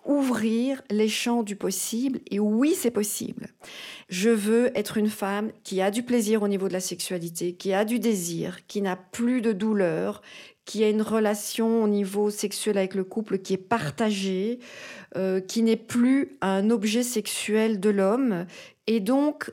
[0.06, 2.20] ouvrir les champs du possible.
[2.32, 3.48] Et oui, c'est possible.
[4.10, 7.74] Je veux être une femme qui a du plaisir au niveau de la sexualité, qui
[7.74, 10.22] a du désir, qui n'a plus de douleur,
[10.66, 14.60] qui a une relation au niveau sexuel avec le couple qui est partagée,
[15.16, 18.46] euh, qui n'est plus un objet sexuel de l'homme.
[18.88, 19.52] Et donc,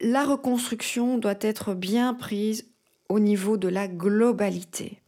[0.00, 2.66] la reconstruction doit être bien prise
[3.08, 5.00] au niveau de la globalité.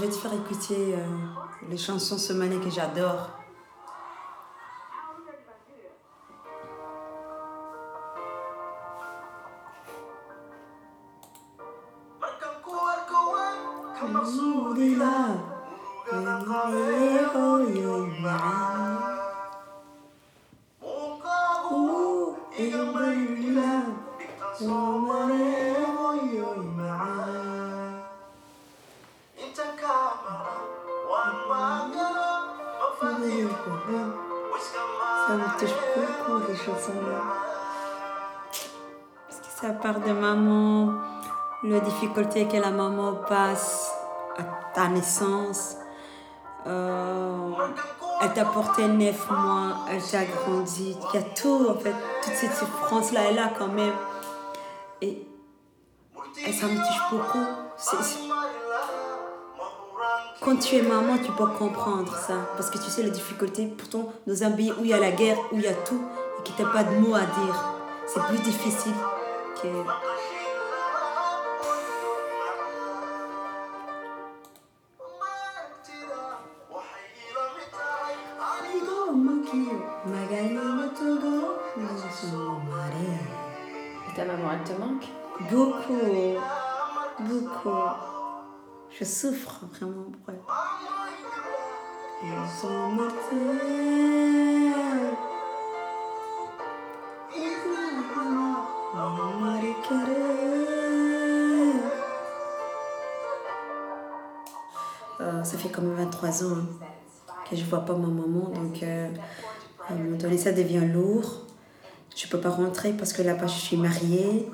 [0.00, 1.06] Je vais te faire écouter euh,
[1.68, 3.39] les chansons somaliennes que j'adore.
[39.98, 40.94] De maman,
[41.64, 43.90] la difficulté que la maman passe
[44.38, 44.42] à
[44.74, 45.76] ta naissance.
[46.66, 47.50] Euh,
[48.22, 50.96] elle t'a porté neuf mois, elle t'a grandi.
[51.12, 53.94] Il y a tout, en fait, toute cette souffrance-là est là quand même.
[55.00, 55.26] Et,
[56.46, 57.44] et ça me touche beaucoup.
[60.42, 62.34] Quand tu es maman, tu peux comprendre ça.
[62.56, 65.10] Parce que tu sais les difficultés, pourtant, dans un pays où il y a la
[65.10, 66.02] guerre, où il y a tout,
[66.38, 67.74] et tu n'as pas de mots à dire,
[68.06, 68.94] c'est plus difficile
[69.62, 69.68] que.
[84.08, 85.04] Et ta maman, elle te manque
[85.50, 85.94] Beaucoup,
[87.20, 87.70] beaucoup.
[88.90, 90.40] Je souffre vraiment pour elle.
[105.60, 106.66] Fait quand même 23 ans hein,
[107.48, 109.08] que je vois pas ma maman, donc euh,
[109.88, 111.46] à un moment donné ça devient lourd.
[112.16, 114.48] Je peux pas rentrer parce que là-bas je suis mariée.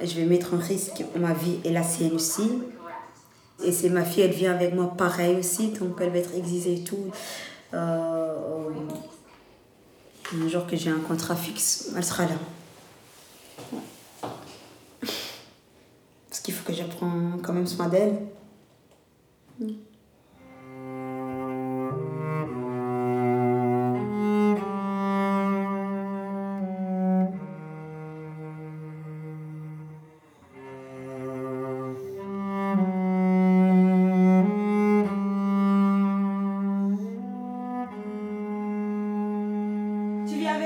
[0.00, 2.62] Je vais mettre en risque ma vie et la sienne aussi.
[3.62, 6.80] Et c'est ma fille, elle vient avec moi pareil aussi, donc elle va être exilée
[6.80, 7.06] et tout.
[7.72, 8.34] Euh,
[10.34, 12.34] un jour que j'ai un contrat fixe, elle sera là.
[16.28, 18.18] Parce qu'il faut que j'apprends quand même soin d'elle.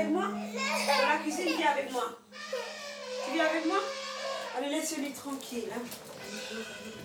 [0.09, 2.03] Avec moi Dans la cuisine, viens avec moi.
[3.25, 3.77] Tu viens avec moi
[4.57, 5.69] Allez, laisse-lui tranquille.
[5.73, 5.81] hein.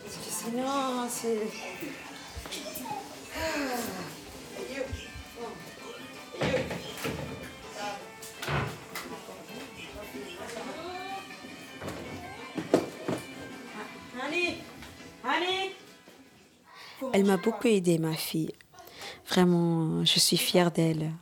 [0.04, 1.40] Parce que sinon, c'est...
[17.12, 18.50] Elle m'a beaucoup aidée, ma fille.
[19.28, 21.12] Vraiment, je suis fière d'elle.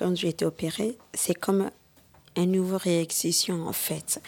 [0.00, 1.70] Quand j'ai été opérée, c'est comme
[2.34, 4.18] une nouvelle réexcision en fait.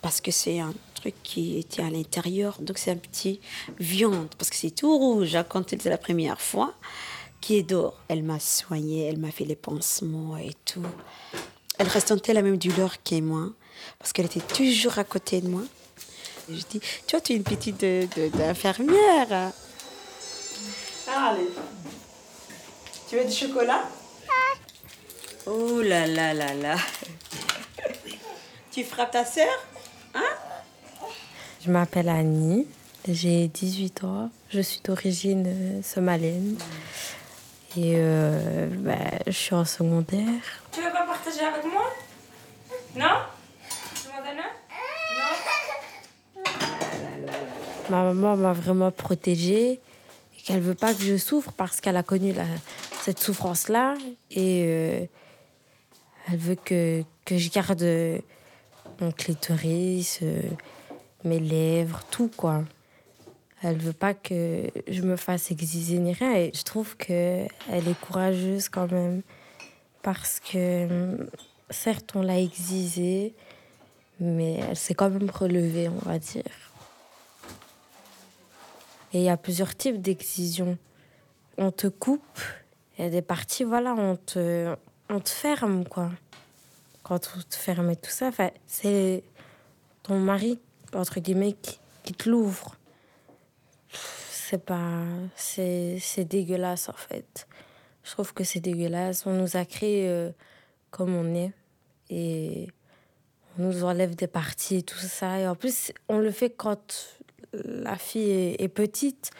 [0.00, 3.40] Parce que c'est un truc qui était à l'intérieur, donc c'est un petit
[3.80, 6.74] viande, parce que c'est tout rouge hein, quand c'était la première fois,
[7.40, 7.94] qui est d'or.
[8.06, 10.86] Elle m'a soignée, elle m'a fait les pansements et tout.
[11.78, 13.48] Elle ressentait la même douleur que moi,
[13.98, 15.62] parce qu'elle était toujours à côté de moi.
[16.48, 19.26] Et je dis, tu vois, tu es une petite de- de- d'infirmière.
[19.32, 19.52] hein.
[21.08, 21.48] Allez.
[23.10, 23.82] Tu veux du chocolat?
[25.46, 26.76] Oh là là là là.
[28.72, 29.48] Tu frappes ta sœur
[31.64, 32.66] Je m'appelle Annie,
[33.08, 36.56] j'ai 18 ans, je suis d'origine euh, somalienne.
[37.76, 38.94] Et euh, bah,
[39.26, 40.42] je suis en secondaire.
[40.72, 41.84] Tu veux pas partager avec moi?
[42.96, 43.18] Non?
[47.88, 49.72] Ma maman m'a vraiment protégée
[50.38, 52.42] et qu'elle veut pas que je souffre parce qu'elle a connu la-
[53.02, 53.94] cette souffrance-là.
[54.32, 55.04] Et euh,
[56.28, 58.18] elle veut que, que je garde euh,
[59.00, 60.42] mon clitoris, euh,
[61.24, 62.64] mes lèvres, tout quoi.
[63.62, 67.88] Elle veut pas que je me fasse exiger ni rien et je trouve que elle
[67.88, 69.22] est courageuse quand même
[70.02, 71.26] parce que hum,
[71.70, 73.34] certes on l'a exigée
[74.20, 76.44] mais elle s'est quand même relevée on va dire.
[79.12, 80.76] Et il y a plusieurs types d'excisions.
[81.56, 82.40] On te coupe,
[82.98, 84.76] il y a des parties, voilà, on te,
[85.08, 86.10] on te ferme, quoi.
[87.02, 88.30] Quand on te ferme et tout ça,
[88.66, 89.22] c'est
[90.02, 90.58] ton mari,
[90.92, 91.54] entre guillemets,
[92.02, 92.76] qui, te l'ouvre.
[93.90, 95.02] C'est pas.
[95.34, 97.46] C'est c'est dégueulasse, en fait.
[98.04, 99.26] Je trouve que c'est dégueulasse.
[99.26, 100.30] On nous a créés euh,
[100.90, 101.52] comme on est.
[102.10, 102.68] Et
[103.58, 105.40] on nous enlève des parties et tout ça.
[105.40, 107.18] Et en plus, on le fait quand
[107.52, 109.30] la fille est, est petite.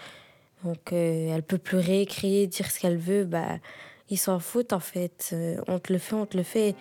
[0.64, 3.24] Donc, euh, elle peut pleurer, crier, dire ce qu'elle veut.
[3.24, 3.58] Bah,
[4.08, 5.30] ils s'en foutent, en fait.
[5.32, 6.74] Euh, on te le fait, on te le fait.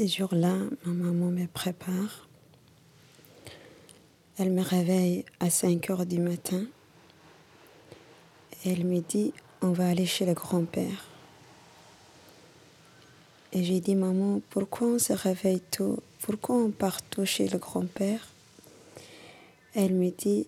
[0.00, 2.26] Ces jours-là, ma maman me prépare.
[4.38, 6.64] Elle me réveille à 5 heures du matin.
[8.64, 11.04] elle me dit, on va aller chez le grand-père.
[13.52, 16.02] Et j'ai dit, maman, pourquoi on se réveille tôt?
[16.22, 18.26] Pourquoi on part tôt chez le grand-père
[19.74, 20.46] Elle me dit,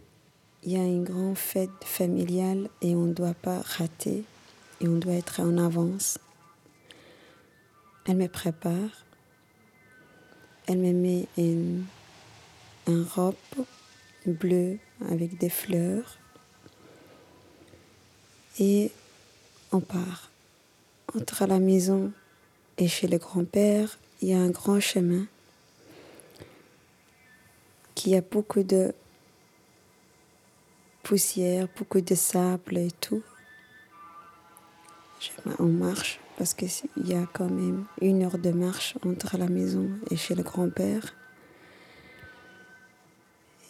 [0.62, 4.24] il y a une grande fête familiale et on ne doit pas rater
[4.80, 6.18] et on doit être en avance.
[8.06, 9.04] Elle me prépare.
[10.66, 11.84] Elle me met une,
[12.86, 13.34] robe
[14.26, 16.18] bleue avec des fleurs.
[18.58, 18.90] Et
[19.72, 20.30] on part.
[21.14, 22.12] Entre la maison
[22.78, 25.26] et chez le grand-père, il y a un grand chemin
[27.94, 28.94] qui a beaucoup de
[31.02, 33.22] poussière, beaucoup de sable et tout.
[35.58, 36.68] On marche parce qu'il
[37.04, 41.14] y a quand même une heure de marche entre la maison et chez le grand-père.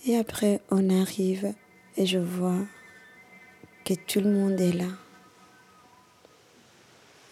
[0.06, 1.54] Et après, on arrive
[1.96, 2.64] et je vois
[3.84, 4.88] que tout le monde est là.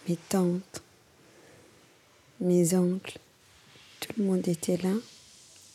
[0.07, 0.83] Mes tantes,
[2.39, 3.19] mes oncles,
[3.99, 4.93] tout le monde était là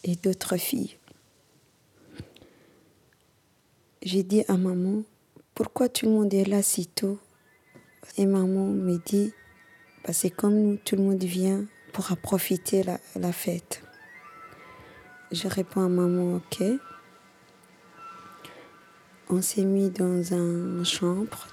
[0.05, 0.97] et d'autres filles.
[4.03, 5.03] J'ai dit à maman,
[5.55, 7.19] pourquoi tout le monde est là si tôt?
[8.17, 9.33] Et maman me dit,
[10.07, 13.83] bah, c'est comme nous, tout le monde vient pour profiter la, la fête.
[15.33, 16.63] Je réponds à maman, ok.
[19.29, 21.49] On s'est mis dans une chambre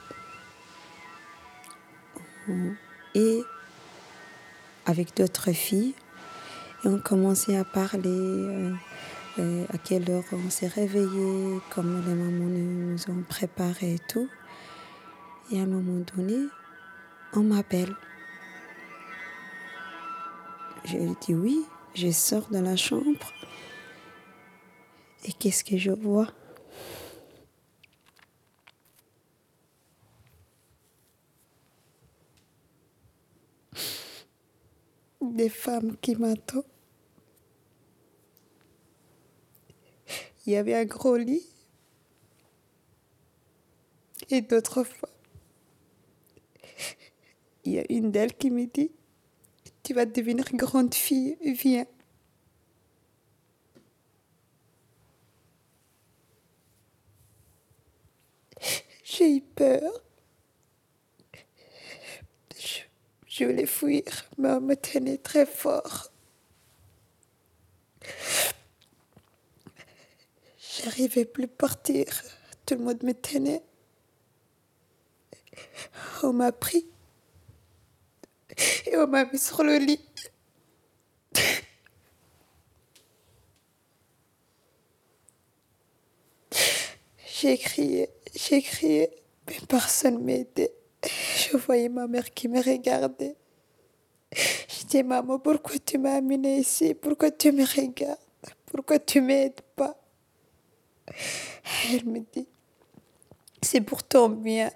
[3.15, 3.41] et
[4.85, 5.95] avec d'autres filles
[6.83, 8.01] et on commençait à parler.
[8.05, 8.73] Euh,
[9.39, 14.29] euh, à quelle heure on s'est réveillé, comment les mamans nous ont préparé et tout.
[15.51, 16.37] Et à un moment donné,
[17.33, 17.95] on m'appelle.
[20.85, 21.65] Je dis oui,
[21.95, 23.33] je sors de la chambre.
[25.25, 26.27] Et qu'est-ce que je vois?
[35.21, 36.65] Des femmes qui m'attendent.
[40.45, 41.45] il y avait un gros lit.
[44.29, 45.09] Et d'autres fois,
[47.63, 48.91] il y a une d'elles qui me dit,
[49.83, 51.85] tu vas devenir grande fille, viens.
[59.03, 59.83] J'ai eu peur.
[63.27, 64.03] Je, voulais fuir,
[64.37, 66.09] mais on me tenait très fort.
[70.57, 72.05] J'arrivais plus à partir.
[72.65, 73.63] Tout le monde me tenait.
[76.23, 76.87] On m'a pris.
[78.85, 79.99] Et on m'a mis sur le lit.
[87.25, 89.09] J'ai crié, j'ai crié,
[89.47, 90.73] mais personne m'aidait.
[91.03, 93.35] Je voyais ma mère qui me regardait.
[94.31, 96.93] Je dis, maman, pourquoi tu m'as amené ici?
[96.93, 98.17] Pourquoi tu me regardes?
[98.65, 99.99] Pourquoi tu m'aides pas?
[101.91, 102.47] Elle me dit,
[103.61, 104.71] c'est pour ton bien.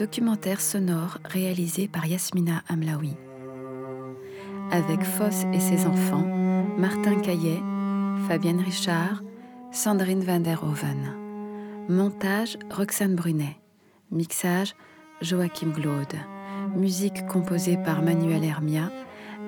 [0.00, 3.18] Documentaire sonore réalisé par Yasmina Amlaoui.
[4.70, 6.26] Avec Foss et ses enfants,
[6.78, 7.60] Martin Caillet,
[8.26, 9.22] Fabienne Richard,
[9.72, 11.14] Sandrine van der Hoven.
[11.90, 13.58] Montage Roxane Brunet.
[14.10, 14.74] Mixage
[15.20, 16.16] Joachim Glaude.
[16.74, 18.90] Musique composée par Manuel Hermia,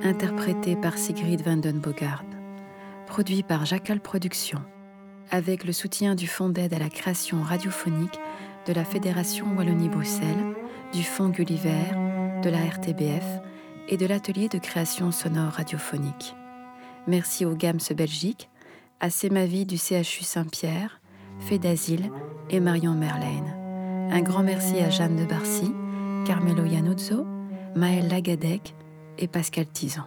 [0.03, 2.24] interprétée par Sigrid van den Bogard.
[3.07, 4.62] Produit par Jacal Productions.
[5.30, 8.20] Avec le soutien du Fonds d'aide à la création radiophonique
[8.66, 10.54] de la Fédération Wallonie-Bruxelles,
[10.92, 11.94] du Fonds Gulliver,
[12.42, 13.40] de la RTBF
[13.88, 16.34] et de l'atelier de création sonore radiophonique.
[17.06, 18.48] Merci au GAMS Belgique,
[19.00, 21.00] à Sémavie du CHU Saint-Pierre,
[21.60, 22.10] d'Asile
[22.50, 24.10] et Marion Merlène.
[24.10, 25.72] Un grand merci à Jeanne de Barcy,
[26.24, 27.26] Carmelo Yanuzzo,
[27.74, 28.74] Maëlle Lagadec
[29.18, 30.06] et Pascal Tizan.